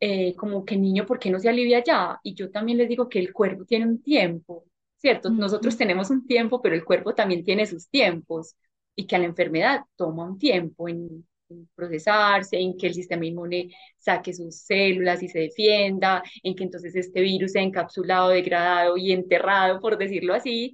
[0.00, 2.20] eh, como que niño, ¿por qué no se alivia ya?
[2.22, 4.64] Y yo también les digo que el cuerpo tiene un tiempo,
[4.96, 5.30] ¿cierto?
[5.30, 8.56] Nosotros tenemos un tiempo, pero el cuerpo también tiene sus tiempos
[8.94, 13.26] y que a la enfermedad toma un tiempo en, en procesarse, en que el sistema
[13.26, 18.96] inmune saque sus células y se defienda, en que entonces este virus sea encapsulado, degradado
[18.96, 20.72] y enterrado, por decirlo así,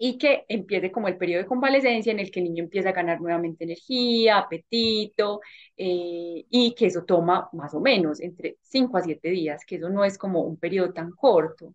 [0.00, 2.92] y que empiece como el periodo de convalecencia en el que el niño empieza a
[2.92, 5.42] ganar nuevamente energía, apetito,
[5.76, 9.90] eh, y que eso toma más o menos entre 5 a 7 días, que eso
[9.90, 11.74] no es como un periodo tan corto.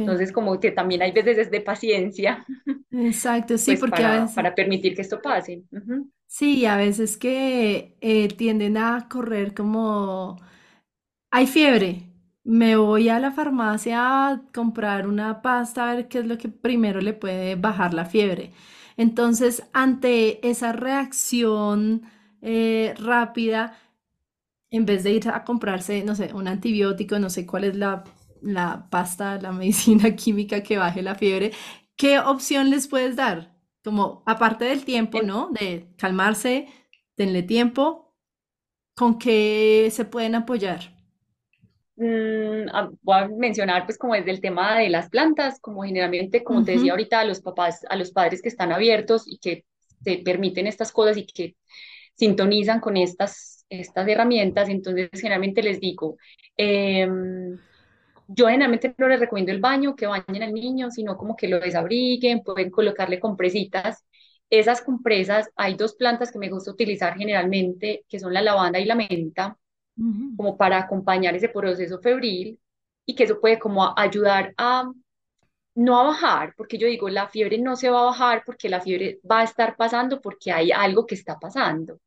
[0.00, 2.46] Entonces, como que también hay veces es de paciencia,
[2.92, 5.64] exacto, sí, pues porque a para, veces, para permitir que esto pase.
[5.72, 6.10] Ujú.
[6.26, 10.36] sí, a veces que eh, tienden a correr como
[11.32, 12.09] Hay fiebre.
[12.44, 16.48] Me voy a la farmacia a comprar una pasta a ver qué es lo que
[16.48, 18.52] primero le puede bajar la fiebre.
[18.96, 22.02] Entonces, ante esa reacción
[22.42, 23.76] eh, rápida,
[24.70, 28.04] en vez de ir a comprarse, no sé, un antibiótico, no sé cuál es la,
[28.42, 31.52] la pasta, la medicina química que baje la fiebre,
[31.96, 33.56] ¿qué opción les puedes dar?
[33.84, 35.50] Como aparte del tiempo, En- ¿no?
[35.52, 36.68] De calmarse,
[37.16, 38.14] denle tiempo,
[38.96, 40.94] ¿con qué se pueden apoyar?
[42.00, 46.42] Mm, ah, voy a mencionar pues como desde el tema de las plantas, como generalmente,
[46.42, 49.64] como te decía ahorita, a los papás, a los padres que están abiertos y que
[50.02, 51.56] se permiten estas cosas y que
[52.14, 56.16] sintonizan con estas, estas herramientas, entonces generalmente les digo,
[56.56, 57.58] em,
[58.28, 61.60] yo generalmente no les recomiendo el baño, que bañen al niño, sino como que lo
[61.60, 64.04] desabriguen, pueden colocarle compresitas.
[64.50, 68.84] Esas compresas, hay dos plantas que me gusta utilizar generalmente, que son la lavanda y
[68.84, 69.58] la menta
[70.36, 72.58] Como para acompañar ese proceso febril
[73.04, 74.90] y que eso puede como ayudar a
[75.74, 78.80] no a bajar, porque yo digo, la fiebre no se va a bajar porque la
[78.80, 82.00] fiebre va a estar pasando porque hay algo que está pasando,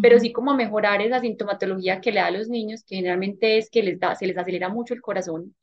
[0.00, 3.58] pero sí como a mejorar esa sintomatología que le da a los niños, que generalmente
[3.58, 5.54] es que les da, se les acelera mucho el corazón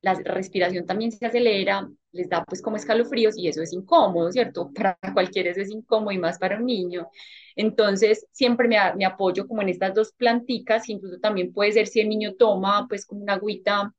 [0.00, 4.70] la respiración también se acelera, les da pues como escalofríos y eso es incómodo, ¿cierto?
[4.74, 7.08] Para cualquiera eso es incómodo y más para un niño.
[7.56, 12.00] Entonces, siempre me, me apoyo como en estas dos planticas, incluso también puede ser si
[12.00, 13.92] el niño toma pues como una agüita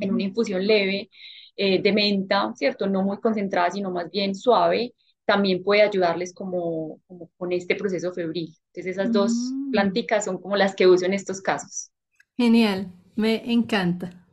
[0.00, 1.10] en una infusión leve
[1.56, 2.86] eh, de menta, ¿cierto?
[2.86, 4.94] No muy concentrada, sino más bien suave,
[5.24, 8.54] también puede ayudarles como, como con este proceso febril.
[8.72, 9.70] Entonces, esas dos mm.
[9.70, 11.90] planticas son como las que uso en estos casos.
[12.36, 14.25] Genial, me encanta.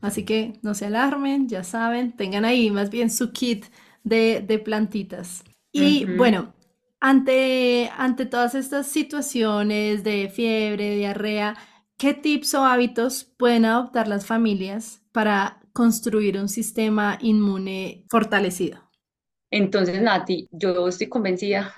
[0.00, 3.66] Así que no se alarmen, ya saben, tengan ahí más bien su kit
[4.04, 5.42] de, de plantitas.
[5.72, 6.54] Y bueno,
[7.00, 11.56] ante, ante todas estas situaciones de fiebre, diarrea,
[11.98, 18.80] ¿qué tips o hábitos pueden adoptar las familias para construir un sistema inmune fortalecido?
[19.50, 21.72] Entonces, Nati, yo estoy convencida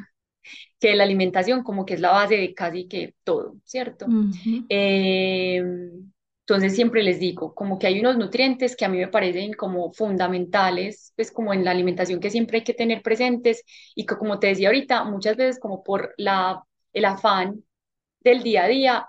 [0.80, 4.16] que la alimentación como que es la base de casi que todo, ¿cierto?
[6.48, 9.92] Entonces siempre les digo, como que hay unos nutrientes que a mí me parecen como
[9.92, 13.62] fundamentales, pues como en la alimentación que siempre hay que tener presentes
[13.94, 17.62] y que como te decía ahorita, muchas veces como por la, el afán
[18.20, 19.08] del día a día,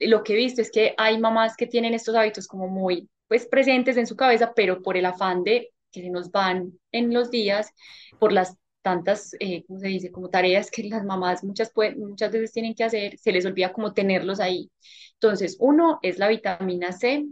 [0.00, 3.46] lo que he visto es que hay mamás que tienen estos hábitos como muy pues
[3.46, 7.30] presentes en su cabeza, pero por el afán de que se nos van en los
[7.30, 7.72] días,
[8.18, 12.52] por las tantas, eh, ¿cómo se dice?, como tareas que las mamás muchas, muchas veces
[12.52, 14.70] tienen que hacer, se les olvida como tenerlos ahí.
[15.14, 17.26] Entonces, uno es la vitamina C,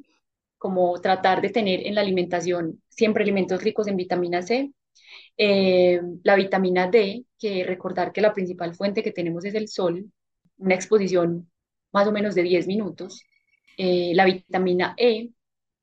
[0.59, 4.73] como tratar de tener en la alimentación siempre alimentos ricos en vitamina C.
[5.37, 10.11] Eh, la vitamina D, que recordar que la principal fuente que tenemos es el sol,
[10.59, 11.51] una exposición
[11.93, 13.23] más o menos de 10 minutos.
[13.77, 15.31] Eh, la vitamina E,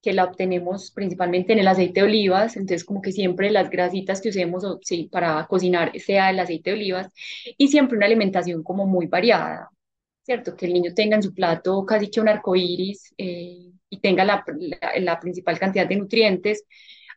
[0.06, 4.22] que la obtenemos principalmente en el aceite de olivas, entonces como que siempre las grasitas
[4.22, 7.12] que usemos sí, para cocinar sea el aceite de olivas
[7.58, 9.72] y siempre una alimentación como muy variada,
[10.22, 10.56] ¿cierto?
[10.56, 14.24] Que el niño tenga en su plato casi que un arco iris eh, y tenga
[14.24, 14.46] la,
[15.00, 16.66] la, principal cantidad de nutrientes.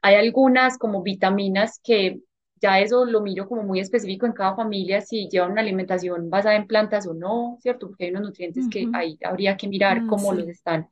[0.01, 2.21] Hay algunas como vitaminas que
[2.59, 6.57] ya eso lo miro como muy específico en cada familia, si llevan una alimentación basada
[6.57, 7.89] en plantas o no, ¿cierto?
[7.89, 10.89] Porque hay unos nutrientes que ahí habría que mirar ah, cómo los están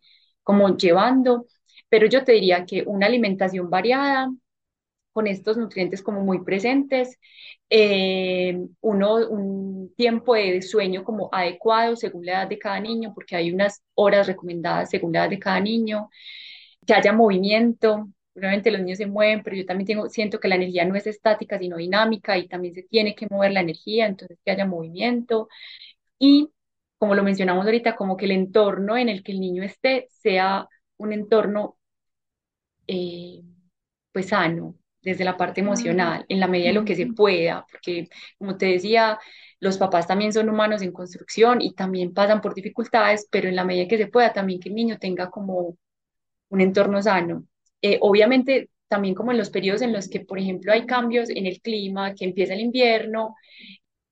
[0.46, 1.46] como llevando
[1.96, 4.30] pero yo te diría que una alimentación variada,
[5.14, 7.18] con estos nutrientes como muy presentes,
[7.70, 13.34] eh, uno, un tiempo de sueño como adecuado según la edad de cada niño, porque
[13.34, 16.10] hay unas horas recomendadas según la edad de cada niño,
[16.86, 20.56] que haya movimiento, obviamente los niños se mueven, pero yo también tengo, siento que la
[20.56, 24.38] energía no es estática, sino dinámica y también se tiene que mover la energía, entonces
[24.44, 25.48] que haya movimiento.
[26.18, 26.50] Y
[26.98, 30.68] como lo mencionamos ahorita, como que el entorno en el que el niño esté sea
[30.98, 31.75] un entorno
[32.86, 33.42] eh,
[34.12, 38.08] pues sano desde la parte emocional, en la medida de lo que se pueda, porque
[38.38, 39.18] como te decía,
[39.60, 43.64] los papás también son humanos en construcción y también pasan por dificultades, pero en la
[43.64, 45.76] medida que se pueda también que el niño tenga como
[46.50, 47.46] un entorno sano.
[47.82, 51.46] Eh, obviamente también como en los periodos en los que, por ejemplo, hay cambios en
[51.46, 53.34] el clima, que empieza el invierno,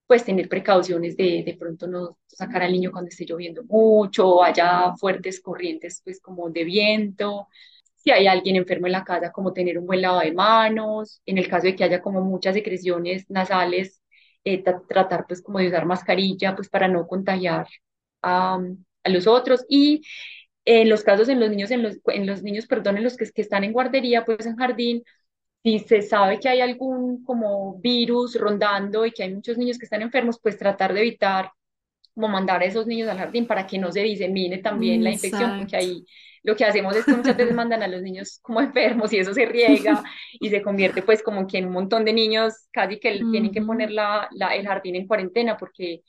[0.07, 4.45] pues tener precauciones de de pronto no sacar al niño cuando esté lloviendo mucho o
[4.45, 7.49] haya fuertes corrientes pues como de viento.
[8.05, 11.39] Si hay alguien enfermo en la casa, como tener un buen lavado de manos, en
[11.39, 14.03] el caso de que haya como muchas secreciones nasales,
[14.45, 17.67] eh, tratar pues como de usar mascarilla pues para no contagiar
[18.23, 18.59] a,
[19.05, 19.65] a los otros.
[19.69, 20.03] Y
[20.65, 23.31] en los casos en los niños, en los, en los niños, perdón, en los que,
[23.31, 25.03] que están en guardería, pues en jardín,
[25.65, 29.87] si se sabe que hay algún como virus rondando y que hay muchos niños que
[29.87, 31.51] están enfermos, pues tratar de evitar
[32.15, 35.55] como mandar a esos niños al jardín para que no se disemine también la infección,
[35.55, 36.05] porque ahí
[36.45, 39.35] lo que hacemos es que muchas veces mandan a los niños como enfermos y eso
[39.35, 40.03] se riega
[40.41, 43.63] y se convierte pues como que en un montón de niños casi que tienen que
[43.63, 46.03] poner la, el jardín en cuarentena porque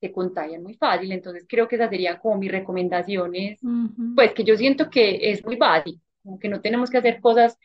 [0.00, 1.12] se contagian muy fácil.
[1.12, 3.66] Entonces creo que esa sería como mis recomendaciones,
[4.14, 7.58] pues que yo siento que es muy básico, como que no tenemos que hacer cosas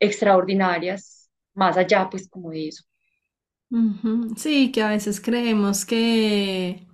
[0.00, 2.84] extraordinarias más allá pues como de eso.
[4.36, 6.87] Sí, que a veces creemos que,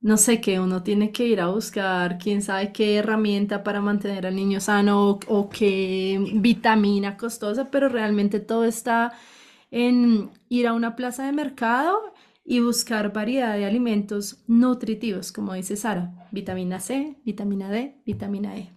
[0.00, 4.26] no sé, que uno tiene que ir a buscar quién sabe qué herramienta para mantener
[4.26, 9.12] al niño sano o, qué vitamina costosa, pero realmente todo está
[9.70, 15.76] en ir a una plaza de mercado y buscar variedad de alimentos nutritivos, como dice
[15.76, 18.70] Sara, vitamina C, vitamina D, vitamina E.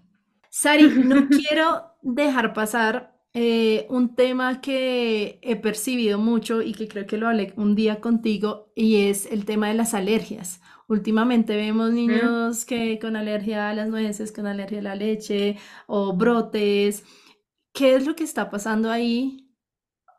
[0.49, 7.07] Sari, no quiero dejar pasar eh, un tema que he percibido mucho y que creo
[7.07, 10.61] que lo hablé un día contigo y es el tema de las alergias.
[10.87, 15.57] Últimamente vemos niños que con alergia a las nueces, con alergia a la leche
[15.87, 17.03] o brotes.
[17.73, 19.49] ¿Qué es lo que está pasando ahí?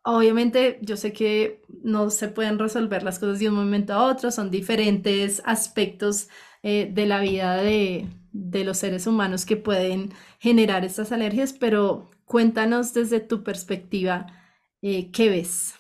[0.05, 4.31] Obviamente yo sé que no se pueden resolver las cosas de un momento a otro,
[4.31, 6.29] son diferentes aspectos
[6.63, 12.11] eh, de la vida de, de los seres humanos que pueden generar estas alergias, pero
[12.25, 14.27] cuéntanos desde tu perspectiva,
[14.83, 15.75] eh, ¿qué ves?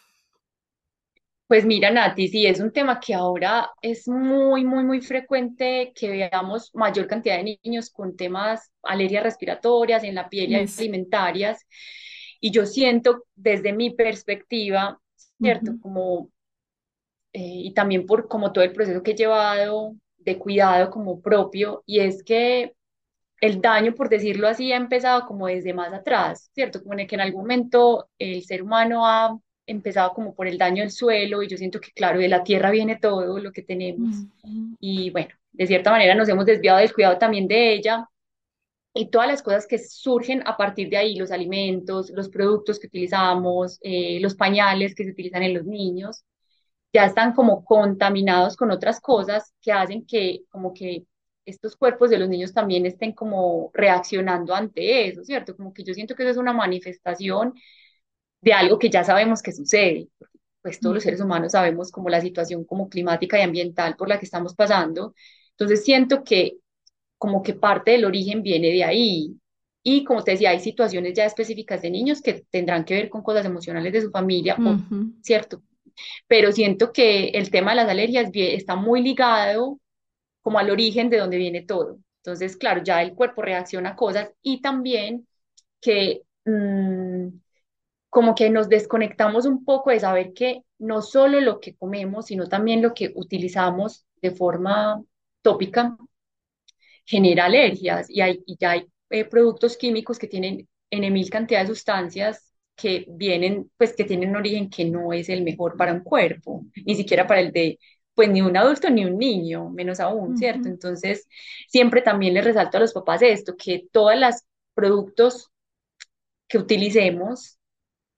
[1.54, 6.10] Pues mira, Nati, sí, es un tema que ahora es muy, muy, muy frecuente que
[6.10, 11.64] veamos mayor cantidad de niños con temas alergias respiratorias en la piel y alimentarias.
[12.40, 15.00] Y yo siento desde mi perspectiva,
[15.40, 15.74] ¿cierto?
[15.80, 16.32] Como,
[17.32, 21.84] eh, y también por como todo el proceso que he llevado de cuidado como propio,
[21.86, 22.74] y es que
[23.40, 26.82] el daño, por decirlo así, ha empezado como desde más atrás, ¿cierto?
[26.82, 30.58] Como en el que en algún momento el ser humano ha empezado como por el
[30.58, 33.62] daño del suelo y yo siento que, claro, de la tierra viene todo lo que
[33.62, 38.08] tenemos ujú, y bueno, de cierta manera nos hemos desviado del cuidado también de ella
[38.94, 42.86] y todas las cosas que surgen a partir de ahí, los alimentos, los productos que
[42.86, 46.24] utilizamos, eh, los pañales que se utilizan en los niños,
[46.92, 51.04] ya están como contaminados con otras cosas que hacen que como que
[51.44, 55.56] estos cuerpos de los niños también estén como reaccionando ante eso, ¿cierto?
[55.56, 57.54] Como que yo siento que eso es una manifestación
[58.44, 60.08] de algo que ya sabemos que sucede.
[60.62, 64.18] Pues todos los seres humanos sabemos como la situación como climática y ambiental por la
[64.18, 65.14] que estamos pasando.
[65.50, 66.58] Entonces siento que
[67.18, 69.34] como que parte del origen viene de ahí.
[69.82, 73.22] Y como te decía, hay situaciones ya específicas de niños que tendrán que ver con
[73.22, 74.78] cosas emocionales de su familia, o,
[75.22, 75.62] ¿cierto?
[76.26, 79.78] pero siento que el tema de las alergias está muy ligado
[80.40, 81.98] como al origen de donde viene todo.
[82.22, 85.26] Entonces, claro, ya el cuerpo reacciona a cosas y también
[85.80, 87.28] que mm,
[88.14, 92.48] como que nos desconectamos un poco de saber que no solo lo que comemos, sino
[92.48, 95.02] también lo que utilizamos de forma
[95.42, 95.96] tópica
[97.04, 101.62] genera alergias y, hay, y ya hay eh, productos químicos que tienen en mil cantidad
[101.62, 105.92] de sustancias que vienen, pues que tienen un origen que no es el mejor para
[105.92, 107.80] un cuerpo, ni siquiera para el de,
[108.14, 110.68] pues ni un adulto ni un niño, menos aún, ¿cierto?
[110.68, 110.68] ujú.
[110.68, 111.26] Entonces,
[111.66, 114.36] siempre también les resalto a los papás esto, que todos los
[114.72, 115.50] productos
[116.46, 117.58] que utilicemos,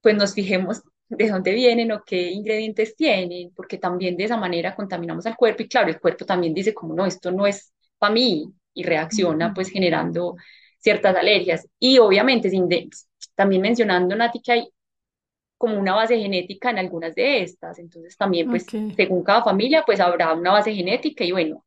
[0.07, 4.73] pues nos fijemos de dónde vienen o qué ingredientes tienen, porque también de esa manera
[4.73, 8.13] contaminamos al cuerpo y claro, el cuerpo también dice como no, esto no es para
[8.13, 10.37] mí y reacciona pues generando
[10.79, 11.67] ciertas alergias.
[11.77, 12.89] Y obviamente sin de-
[13.35, 14.69] también mencionando, Nati, que hay
[15.57, 19.99] como una base genética en algunas de estas, entonces también pues según cada familia pues
[19.99, 21.65] habrá una base genética y bueno,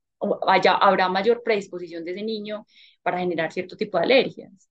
[0.48, 2.66] haya, habrá mayor predisposición de ese niño
[3.02, 4.69] para generar cierto tipo de alergias.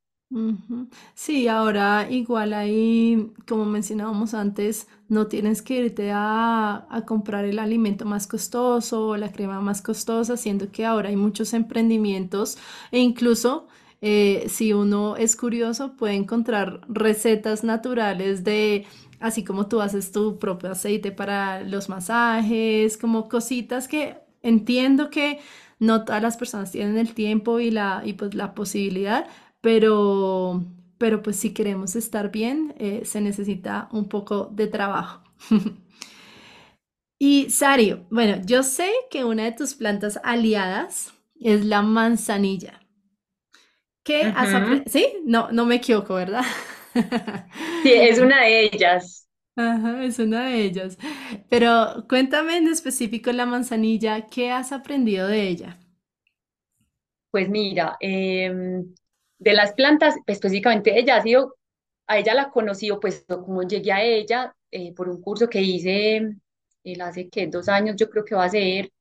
[1.15, 7.59] Sí, ahora igual ahí, como mencionábamos antes, no tienes que irte a, a comprar el
[7.59, 12.57] alimento más costoso o la crema más costosa, siendo que ahora hay muchos emprendimientos
[12.91, 13.67] e incluso
[14.01, 18.86] eh, si uno es curioso puede encontrar recetas naturales de,
[19.19, 25.39] así como tú haces tu propio aceite para los masajes, como cositas que entiendo que
[25.80, 29.27] no todas las personas tienen el tiempo y la, y pues la posibilidad
[29.62, 30.64] pero,
[30.97, 35.22] pero pues si queremos estar bien, eh, se necesita un poco de trabajo.
[37.20, 42.82] Y Sario, bueno, yo sé que una de tus plantas aliadas es la manzanilla.
[44.03, 44.55] ¿Qué has Ujú.
[44.55, 44.89] aprendido?
[44.91, 46.43] Sí, no, no me equivoco, ¿verdad?
[47.84, 49.28] Sí, es una de ellas.
[49.55, 50.97] Ajá, es una de ellas.
[51.49, 55.78] Pero cuéntame en específico la manzanilla, ¿qué has aprendido de ella?
[57.32, 58.93] Pues mira, em,
[59.40, 61.56] de las plantas, pues, específicamente ella ha sido,
[62.08, 65.62] a ella la conocí, o pues como llegué a ella eh, por un curso que
[65.62, 66.18] hice
[66.84, 68.92] él hace que dos años, yo creo que va a ser,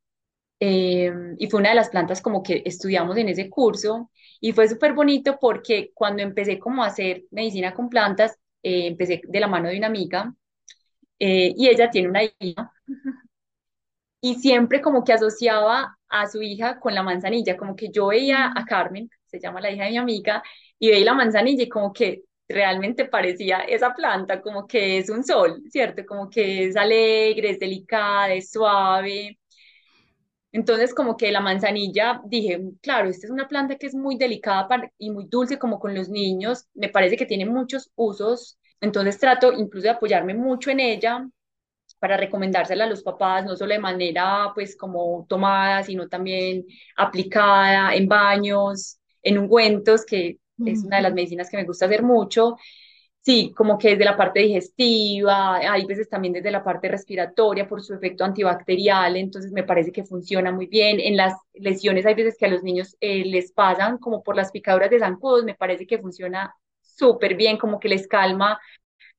[0.61, 4.11] em, y fue una de las plantas como que estudiamos en ese curso,
[4.41, 9.23] y fue súper bonito porque cuando empecé como a hacer medicina con plantas, eh, empecé
[9.29, 10.35] de la mano de una amiga,
[11.19, 12.73] eh, y ella tiene una hija
[14.21, 18.53] y siempre como que asociaba a su hija con la manzanilla, como que yo veía
[18.55, 20.43] a Carmen, se llama la hija de mi amiga,
[20.79, 25.25] y veía la manzanilla y como que realmente parecía esa planta, como que es un
[25.25, 26.05] sol, ¿cierto?
[26.07, 29.39] Como que es alegre, es delicada, es suave.
[30.53, 34.67] Entonces como que la manzanilla, dije, claro, esta es una planta que es muy delicada
[34.69, 39.19] para- y muy dulce como con los niños, me parece que tiene muchos usos, entonces
[39.19, 41.29] trato incluso de apoyarme mucho en ella
[42.01, 46.67] para recomendársela a los papás, no solo de manera pues como tomada, sino también
[46.97, 52.03] aplicada en baños, en ungüentos, que es una de las medicinas que me gusta hacer
[52.03, 52.57] mucho.
[53.21, 57.83] Sí, como que desde la parte digestiva, hay veces también desde la parte respiratoria por
[57.83, 60.99] su efecto antibacterial, entonces me parece que funciona muy bien.
[61.01, 64.51] En las lesiones hay veces que a los niños eh, les pasan como por las
[64.51, 68.59] picaduras de zancudos, me parece que funciona súper bien, como que les calma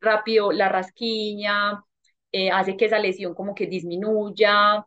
[0.02, 1.84] rápido la rasquiña,
[2.32, 4.86] eh, hace que esa lesión como que disminuya.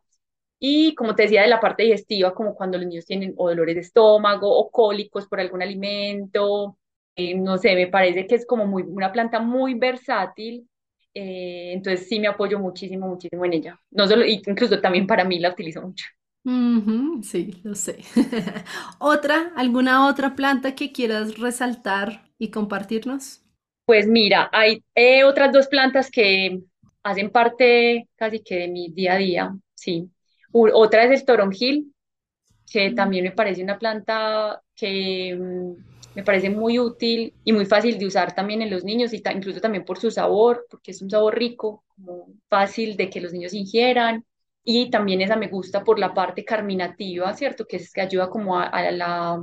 [0.65, 3.75] Y como te decía, de la parte digestiva, como cuando los niños tienen o dolores
[3.75, 6.77] de estómago o cólicos por algún alimento.
[7.35, 10.67] no sé, me parece que es como muy, una planta muy versátil.
[11.13, 13.79] eh, entonces sí me apoyo muchísimo, muchísimo en ella.
[13.91, 16.05] No solo, incluso también para mí la utilizo mucho.
[17.23, 18.03] Sí, lo sé.
[18.99, 23.41] ¿Otra, alguna otra planta que quieras resaltar y compartirnos?
[23.85, 26.61] Pues mira, hay eh, otras dos plantas que
[27.03, 30.09] hacen parte casi que de mi día a día, sí.
[30.53, 31.93] Otra es el toronjil,
[32.71, 35.73] que también me parece una planta que mm,
[36.15, 39.33] me parece muy útil y muy fácil de usar también en los niños y ta-
[39.33, 43.33] incluso también por su sabor, porque es un sabor rico, como fácil de que los
[43.33, 44.25] niños ingieran.
[44.63, 47.65] Y también esa me gusta por la parte carminativa, ¿cierto?
[47.67, 49.41] Que es que ayuda como a, a la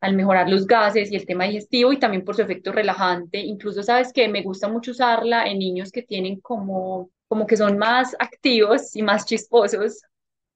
[0.00, 3.38] al mejorar los gases y el tema digestivo y también por su efecto relajante.
[3.40, 7.78] Incluso sabes que me gusta mucho usarla en niños que tienen como, como que son
[7.78, 10.02] más activos y más chisposos.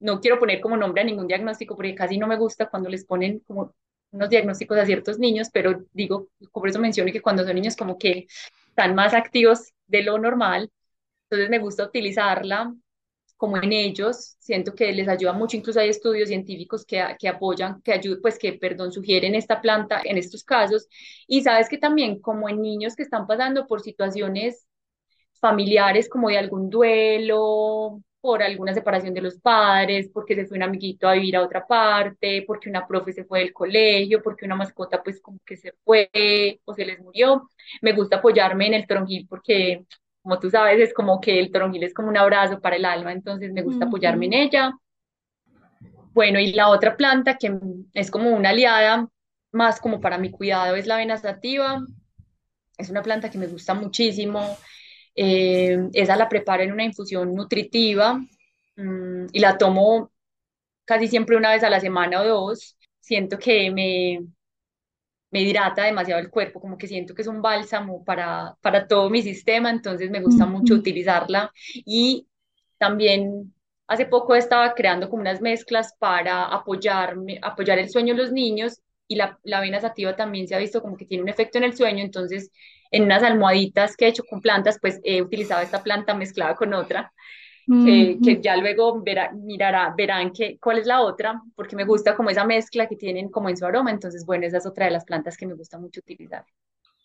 [0.00, 3.04] No quiero poner como nombre a ningún diagnóstico porque casi no me gusta cuando les
[3.04, 3.74] ponen como
[4.10, 7.98] unos diagnósticos a ciertos niños, pero digo, por eso menciono que cuando son niños como
[7.98, 8.26] que
[8.68, 10.70] están más activos de lo normal,
[11.24, 12.74] entonces me gusta utilizarla
[13.36, 17.82] como en ellos, siento que les ayuda mucho, incluso hay estudios científicos que, que apoyan,
[17.82, 20.88] que ayudan, pues que, perdón, sugieren esta planta en estos casos.
[21.26, 24.66] Y sabes que también como en niños que están pasando por situaciones
[25.40, 30.64] familiares como de algún duelo, por alguna separación de los padres, porque se fue un
[30.64, 34.56] amiguito a vivir a otra parte, porque una profe se fue del colegio, porque una
[34.56, 36.10] mascota pues como que se fue
[36.64, 37.48] o se les murió.
[37.82, 39.84] Me gusta apoyarme en el tronjil porque,
[40.22, 43.12] como tú sabes, es como que el toronjil es como un abrazo para el alma,
[43.12, 44.72] entonces me gusta apoyarme en ella.
[46.12, 47.56] Bueno, y la otra planta que
[47.94, 49.08] es como una aliada,
[49.52, 51.80] más como para mi cuidado, es la avena sativa.
[52.76, 54.56] Es una planta que me gusta muchísimo.
[55.16, 58.20] Eh, esa la preparo en una infusión nutritiva
[58.76, 60.12] mm, y la tomo
[60.84, 62.78] casi siempre una vez a la semana o dos.
[63.00, 64.20] Siento que me,
[65.30, 69.10] me hidrata demasiado el cuerpo, como que siento que es un bálsamo para, para todo
[69.10, 71.52] mi sistema, entonces me gusta mucho utilizarla.
[71.84, 72.28] Y
[72.78, 73.54] también
[73.86, 78.80] hace poco estaba creando como unas mezclas para apoyarme, apoyar el sueño de los niños
[79.08, 81.64] y la, la avena sativa también se ha visto como que tiene un efecto en
[81.64, 82.50] el sueño, entonces
[82.96, 86.74] en unas almohaditas que he hecho con plantas, pues he utilizado esta planta mezclada con
[86.74, 87.12] otra
[87.66, 92.30] que, ya luego verá, mirará, verán que, cuál es la otra, porque me gusta como
[92.30, 93.90] esa mezcla que tienen como en su aroma.
[93.90, 96.44] Entonces, bueno, esa es otra de las plantas que me gusta mucho utilizar.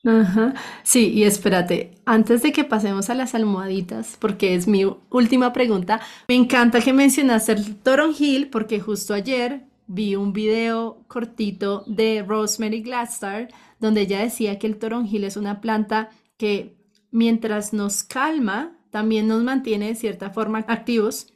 [0.03, 0.53] Ajá.
[0.83, 5.99] Sí, y espérate, antes de que pasemos a las almohaditas, porque es mi última pregunta,
[6.27, 12.81] me encanta que mencionaste el toronjil, porque justo ayer vi un video cortito de Rosemary
[12.81, 13.49] Gladstar,
[13.81, 16.77] donde ella decía que el toronjil es una planta que
[17.09, 21.27] mientras nos calma, también nos mantiene de cierta forma activos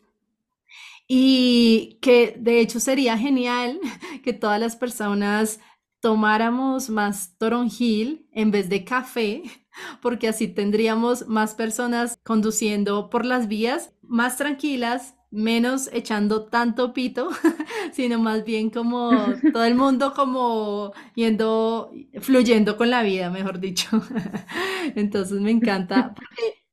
[1.08, 3.80] y que de hecho sería genial
[4.24, 5.60] que todas las personas
[6.00, 9.42] tomáramos más toronjil en vez de café,
[10.02, 17.30] porque así tendríamos más personas conduciendo por las vías más tranquilas, menos echando tanto pito,
[17.94, 19.12] sino más bien como
[19.54, 23.90] todo el mundo como yendo, fluyendo con la vida, mejor dicho.
[24.96, 26.16] Entonces me encanta.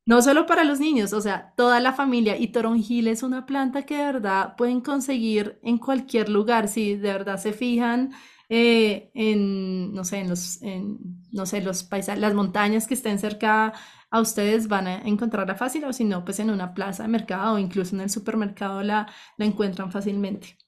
[0.04, 2.36] No solo para los niños, o sea, toda la familia.
[2.36, 6.68] Y toronjil es una planta que de verdad pueden conseguir en cualquier lugar.
[6.68, 8.12] Si de verdad se fijan
[8.54, 10.98] eh, en, no sé, en los, en,
[11.32, 13.72] no sé, los paisajes, las montañas que estén cerca
[14.10, 17.54] a ustedes van a encontrarla fácil, o si no, pues en una plaza de mercado
[17.54, 20.58] o incluso en el supermercado la, la encuentran fácilmente.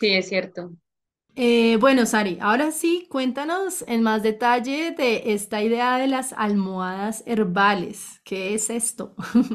[0.00, 0.72] Sí, es cierto.
[1.34, 7.22] Eh, bueno, Sari, ahora sí, cuéntanos en más detalle de esta idea de las almohadas
[7.26, 8.20] herbales.
[8.24, 9.14] ¿Qué es esto?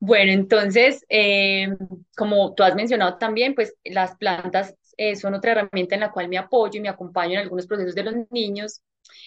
[0.00, 1.68] Bueno, entonces, eh,
[2.16, 6.28] como tú has mencionado también, pues las plantas eh, son otra herramienta en la cual
[6.28, 8.82] me apoyo y me acompaño en algunos procesos de los niños.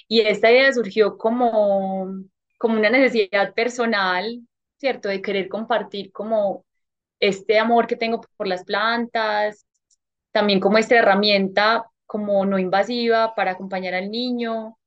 [0.08, 2.08] Y esta idea surgió como,
[2.58, 4.42] como una necesidad personal,
[4.78, 5.10] ¿cierto?
[5.10, 6.66] De querer compartir como
[7.20, 9.66] este amor que tengo por las plantas,
[10.32, 14.78] también como esta herramienta como no invasiva para acompañar al niño,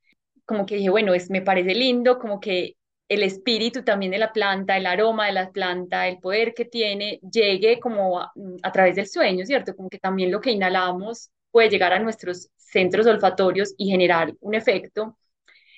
[0.46, 2.77] como que dije, bueno, es, me parece lindo, como que
[3.08, 7.20] el espíritu también de la planta, el aroma de la planta, el poder que tiene,
[7.30, 8.32] llegue como a,
[8.62, 9.74] a través del sueño, ¿cierto?
[9.76, 14.54] Como que también lo que inhalamos puede llegar a nuestros centros olfatorios y generar un
[14.54, 15.16] efecto.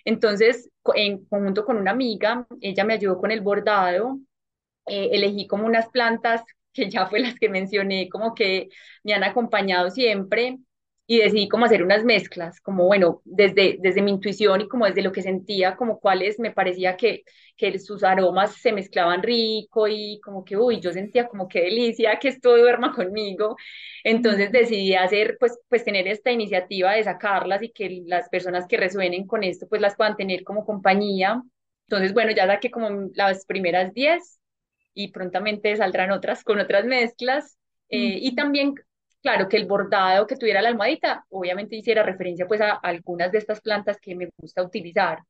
[0.05, 4.19] Entonces, en conjunto con una amiga, ella me ayudó con el bordado,
[4.87, 8.69] eh, elegí como unas plantas que ya fue las que mencioné, como que
[9.05, 10.59] me han acompañado siempre
[11.11, 15.03] y decidí como hacer unas mezclas, como bueno, desde, desde mi intuición y como desde
[15.03, 17.25] lo que sentía, como cuáles me parecía que,
[17.57, 22.17] que sus aromas se mezclaban rico y como que, uy, yo sentía como qué delicia
[22.21, 23.57] que esto duerma conmigo.
[24.05, 28.77] Entonces decidí hacer, pues, pues tener esta iniciativa de sacarlas y que las personas que
[28.77, 31.43] resuenen con esto, pues las puedan tener como compañía.
[31.89, 34.39] Entonces, bueno, ya saqué como las primeras 10
[34.95, 37.59] y prontamente saldrán otras con otras mezclas.
[37.89, 38.77] Eh, y también
[39.23, 43.39] claro, que el bordado que tuviera la almohadita, obviamente hiciera referencia pues a, algunas de
[43.39, 45.21] estas plantas que me gusta utilizar.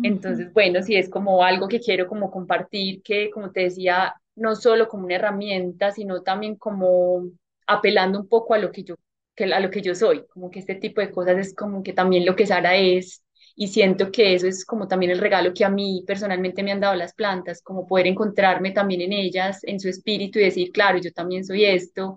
[0.00, 4.54] Entonces, bueno, sí es como algo que quiero como compartir, que como te decía, no
[4.54, 7.30] solo como una herramienta, sino también como
[7.66, 8.94] apelando un poco a lo que yo,
[9.34, 11.92] que, a lo que yo soy, como que este tipo de cosas es como que
[11.92, 13.24] también lo que Sara es,
[13.56, 16.78] y siento que eso es como también el regalo que a mí personalmente me han
[16.80, 20.98] dado las plantas, como poder encontrarme también en ellas, en su espíritu y decir, claro,
[20.98, 22.14] yo también soy esto,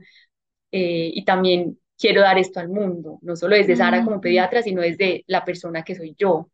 [0.72, 4.82] eh, y también quiero dar esto al mundo, no solo desde Sara como pediatra, sino
[4.82, 6.50] desde la persona que soy yo.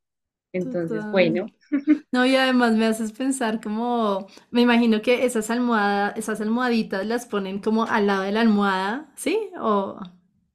[0.52, 1.48] Entonces, bueno.
[2.14, 7.26] No, y además me haces pensar como, me imagino que esas almohadas, esas almohaditas las
[7.26, 9.50] ponen como al lado de la almohada, ¿sí?
[9.60, 10.00] O...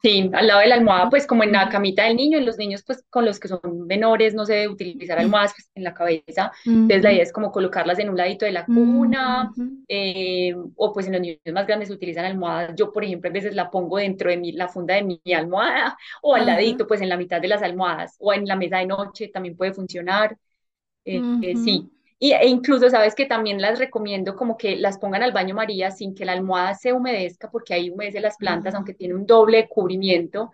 [0.02, 2.58] Sí, al lado de la almohada, pues como en la camita del niño, y los
[2.58, 5.94] niños pues con los que son menores no se debe utilizar almohadas pues, en la
[5.94, 6.50] cabeza,
[6.88, 9.54] entonces la idea es como colocarlas en un ladito de la cuna,
[9.86, 13.32] eh, o pues en los niños más grandes se utilizan almohadas, yo por ejemplo a
[13.32, 17.00] veces la pongo dentro de mi, la funda de mi almohada, o al ladito pues
[17.00, 20.36] en la mitad de las almohadas, o en la mesa de noche también puede funcionar,
[21.04, 21.90] eh, eh, sí.
[22.22, 25.90] Y, e incluso, sabes que también las recomiendo como que las pongan al baño María
[25.90, 29.68] sin que la almohada se humedezca, porque ahí humedece las plantas, aunque tiene un doble
[29.68, 30.52] cubrimiento.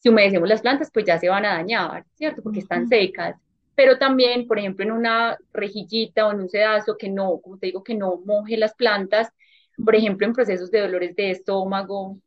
[0.00, 2.42] Si humedecemos las plantas, pues ya se van a dañar, ¿cierto?
[2.42, 3.34] Porque están secas.
[3.74, 7.68] Pero también, por ejemplo, en una rejillita o en un sedazo que no, como te
[7.68, 9.30] digo, que no moje las plantas,
[9.82, 12.18] por ejemplo, en procesos de dolores de estómago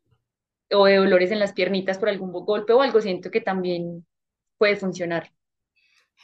[0.71, 4.03] o de dolores en las piernitas por algún golpe o algo, siento que también
[4.57, 5.31] puede funcionar.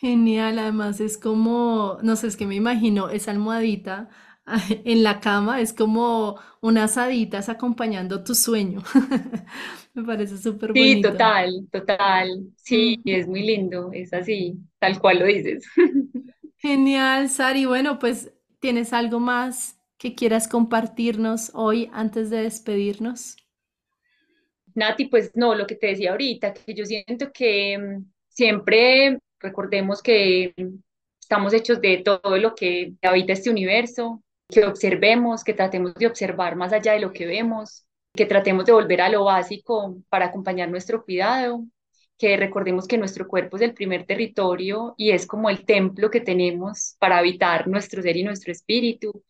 [0.01, 4.09] Genial, además es como, no sé, es que me imagino esa almohadita
[4.85, 8.81] en la cama, es como unas haditas acompañando tu sueño.
[9.93, 11.01] Me parece súper Sí, bonito.
[11.01, 12.51] total, total.
[12.57, 15.65] Sí, es muy lindo, es así, tal cual lo dices.
[16.57, 17.65] Genial, Sari.
[17.65, 23.35] Bueno, pues, ¿tienes algo más que quieras compartirnos hoy antes de despedirnos?
[24.75, 30.01] Nati, pues no, lo que te decía ahorita, que yo siento que mm, siempre recordemos
[30.01, 30.53] que
[31.19, 36.55] estamos hechos de todo lo que habita este universo, que observemos, que tratemos de observar
[36.55, 40.69] más allá de lo que vemos, que tratemos de volver a lo básico para acompañar
[40.69, 41.63] nuestro cuidado,
[42.17, 46.19] que recordemos que nuestro cuerpo es el primer territorio y es como el templo que
[46.19, 49.23] tenemos para habitar nuestro ser y nuestro espíritu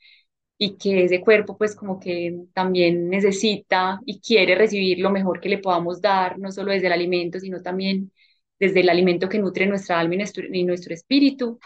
[0.58, 5.50] y que ese cuerpo pues como que también necesita y quiere recibir lo mejor que
[5.50, 8.12] le podamos dar, no solo desde el alimento, sino también
[8.60, 11.60] desde el alimento que nutre nuestra alma y nuestro, y nuestro espíritu.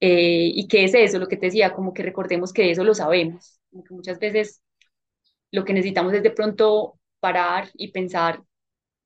[0.00, 2.94] Eh, y que es eso, lo que te decía, como que recordemos que eso lo
[2.94, 4.60] sabemos, como que muchas veces
[5.50, 8.42] lo que necesitamos es de pronto parar y pensar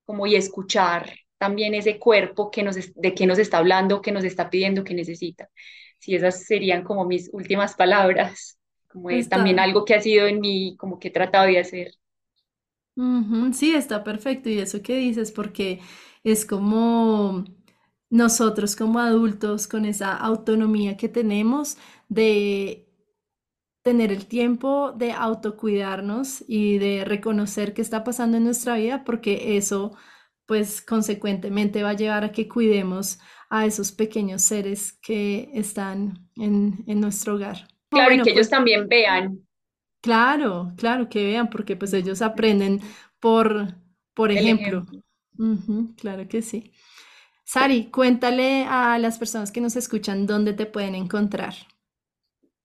[0.05, 4.23] como y escuchar también ese cuerpo que nos, de qué nos está hablando, que nos
[4.23, 5.49] está pidiendo, que necesita.
[5.97, 10.39] Si esas serían como mis últimas palabras, como es también algo que ha sido en
[10.39, 11.93] mí, como que he tratado de hacer.
[13.01, 14.49] Ujú, sí, está perfecto.
[14.49, 15.81] Y eso que dices, porque
[16.23, 17.45] es como
[18.11, 21.77] nosotros como adultos, con esa autonomía que tenemos
[22.09, 22.87] de
[23.81, 29.57] tener el tiempo de autocuidarnos y de reconocer qué está pasando en nuestra vida, porque
[29.57, 29.97] eso,
[30.45, 36.83] pues, consecuentemente va a llevar a que cuidemos a esos pequeños seres que están en,
[36.85, 37.67] en nuestro hogar.
[37.89, 39.47] Claro, y bueno, que ellos pues también vean
[40.01, 42.81] claro, claro que vean, porque pues ellos aprenden
[43.19, 43.75] por,
[44.13, 44.85] por el ejemplo.
[44.85, 45.01] ejemplo.
[45.37, 46.73] Ujú, claro que sí.
[47.43, 51.53] Sari, cuéntale a las personas que nos escuchan dónde te pueden encontrar.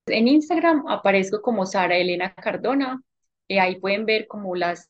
[0.07, 3.03] En Instagram aparezco como Sara Elena Cardona.
[3.49, 4.89] eh, ahí pueden ver como las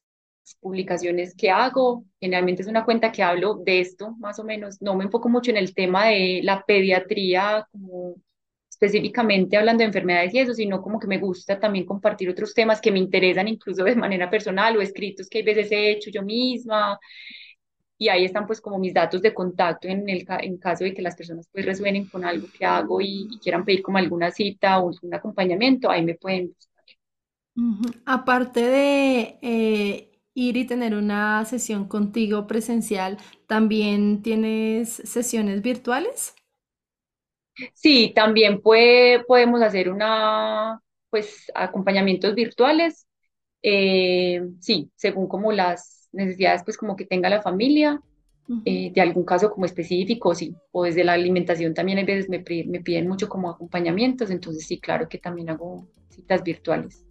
[0.60, 2.04] publicaciones que hago.
[2.20, 4.80] Generalmente es una cuenta que hablo de esto, más o menos.
[4.80, 8.16] No me enfoco mucho en el tema de la pediatría, como
[8.76, 12.80] específicamente hablando de enfermedades y eso, sino como que me gusta también compartir otros temas
[12.80, 16.22] que me interesan incluso de manera personal o escritos que a veces he hecho yo
[16.22, 16.98] misma.
[17.98, 21.02] Y ahí están pues como mis datos de contacto en el en caso de que
[21.02, 24.78] las personas pues resuenen con algo que hago y, y quieran pedir como alguna cita
[24.80, 26.84] o algún acompañamiento, ahí me pueden buscar.
[28.06, 33.18] Aparte de eh, ir y tener una sesión contigo presencial,
[33.48, 36.35] ¿también tienes sesiones virtuales?
[37.74, 40.80] Sí, también puede, podemos hacer una,
[41.10, 43.06] pues, acompañamientos virtuales
[43.68, 48.00] eh, sí, según como las necesidades, pues como que tenga la familia,
[48.64, 52.44] eh, de algún caso como específico, sí, o desde la alimentación también a veces me,
[52.66, 57.04] me piden mucho como acompañamientos, entonces sí, claro que también hago citas virtuales.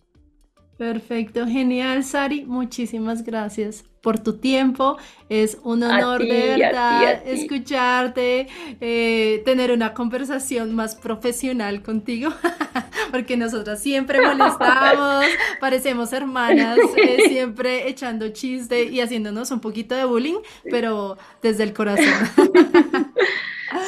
[0.78, 2.46] Perfecto, genial, Sari.
[2.46, 4.98] Muchísimas gracias por tu tiempo.
[5.30, 8.48] Es un honor de verdad escucharte,
[8.80, 12.30] eh, tener una conversación más profesional contigo,
[13.12, 15.26] porque nosotras siempre molestamos,
[15.60, 20.38] parecemos hermanas, eh, siempre echando chiste y haciéndonos un poquito de bullying,
[20.70, 22.06] pero desde el corazón.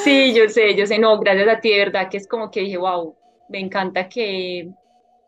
[0.04, 2.62] Sí, yo sé, yo sé, no, gracias a ti, de verdad, que es como que
[2.62, 3.16] dije, wow,
[3.48, 4.70] me encanta que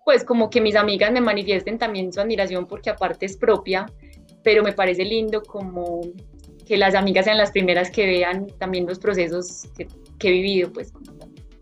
[0.03, 3.85] pues como que mis amigas me manifiesten también su admiración porque aparte es propia,
[4.49, 6.01] pero me parece lindo como
[6.65, 9.87] que las amigas sean las primeras que vean también los procesos que,
[10.27, 10.91] he vivido, pues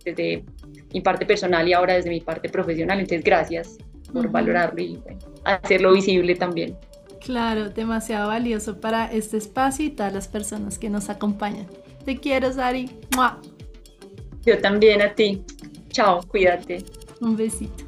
[0.05, 0.45] desde
[0.93, 3.01] mi parte personal y ahora desde mi parte profesional.
[3.01, 3.77] Entonces, gracias
[4.13, 5.01] por valorarlo y
[5.43, 6.77] hacerlo visible también.
[7.19, 11.67] Claro, demasiado valioso para este espacio y todas las personas que nos acompañan.
[12.05, 12.89] Te quiero, Sari.
[14.45, 15.43] Yo también a ti.
[15.89, 16.85] Chao, cuídate.
[17.19, 17.86] Un besito.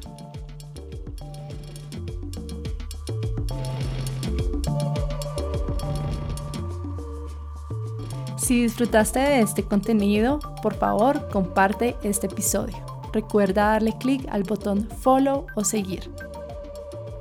[8.50, 12.74] Si disfrutaste de este contenido, por favor comparte este episodio.
[13.12, 16.10] Recuerda darle clic al botón follow o seguir.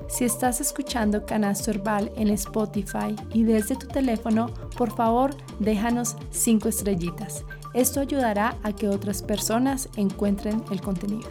[0.08, 6.68] Si estás escuchando Canasto Herbal en Spotify y desde tu teléfono, por favor déjanos 5
[6.68, 7.46] estrellitas.
[7.76, 11.30] Esto ayudará a que otras personas encuentren el contenido.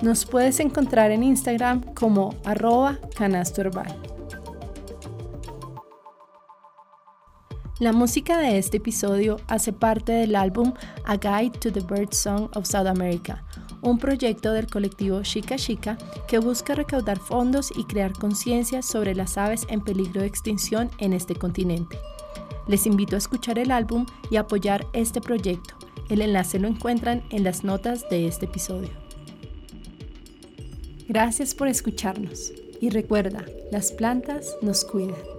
[0.00, 3.60] Nos puedes encontrar en Instagram como arroba canasto
[7.78, 10.72] La música de este episodio hace parte del álbum
[11.04, 13.44] A Guide to the Bird Song of South America,
[13.82, 19.36] un proyecto del colectivo Chica Chica que busca recaudar fondos y crear conciencia sobre las
[19.36, 21.98] aves en peligro de extinción en este continente.
[22.66, 25.74] Les invito a escuchar el álbum y apoyar este proyecto.
[26.08, 28.88] El enlace lo encuentran en las notas de este episodio.
[31.08, 35.35] Gracias por escucharnos y recuerda, las plantas nos cuidan.